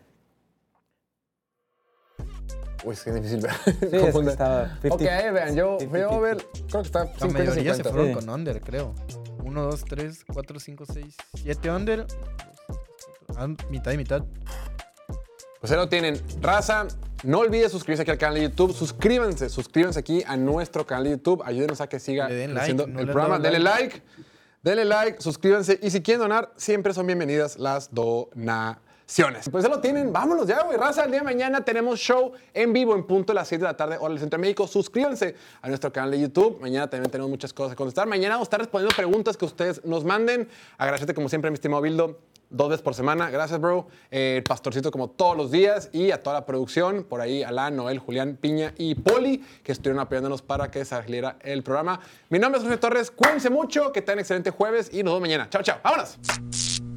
[2.85, 3.51] Uy, es que es difícil ver.
[3.63, 4.31] Sí, es que Confunde.
[4.31, 6.37] está 50, ok, ahí vean, yo 50, fui a ver,
[6.67, 7.89] creo que está La mayoría se 50-50.
[7.91, 8.13] fueron Sí.
[8.13, 8.95] con under, creo.
[9.43, 12.07] 1, 2, 3, 4, 5, 6, 7 under.
[13.37, 14.23] Ah, mitad y mitad.
[15.59, 16.21] Pues ahí lo tienen.
[16.41, 16.87] Raza,
[17.23, 18.73] no olvides suscribirse aquí al canal de YouTube.
[18.73, 21.41] Suscríbanse, suscríbanse aquí a nuestro canal de YouTube.
[21.45, 23.39] Ayúdenos a que siga Le den like, creciendo no el le han programa.
[23.39, 24.01] dado Denle like,
[24.61, 25.79] denle like, suscríbanse.
[25.81, 29.49] Y si quieren donar, siempre son bienvenidas las donaciones.
[29.49, 30.11] Pues ya lo tienen.
[30.11, 30.77] Vámonos ya, güey.
[30.77, 33.69] Raza, el día de mañana tenemos show en vivo en punto a las 7 de
[33.69, 34.67] la tarde, hora del Centro de México.
[34.67, 36.59] Suscríbanse a nuestro canal de YouTube.
[36.59, 38.07] Mañana también tenemos muchas cosas que contestar.
[38.07, 40.49] Mañana vamos a estar respondiendo preguntas que ustedes nos manden.
[40.77, 42.19] Agradecerte como siempre, mi estimado Bildo.
[42.53, 43.29] Dos veces por semana.
[43.29, 43.87] Gracias, bro.
[44.09, 47.03] Eh, el pastorcito como todos los días y a toda la producción.
[47.03, 51.63] Por ahí, Alan, Noel, Julián, Piña y Poli, que estuvieron apoyándonos para que saliera el
[51.63, 51.99] programa.
[52.29, 53.11] Mi nombre es Jorge Torres.
[53.11, 55.49] Cuídense mucho, que tengan excelente jueves y nos vemos mañana.
[55.49, 55.79] Chao, chao.
[55.83, 56.92] ¡Vámonos!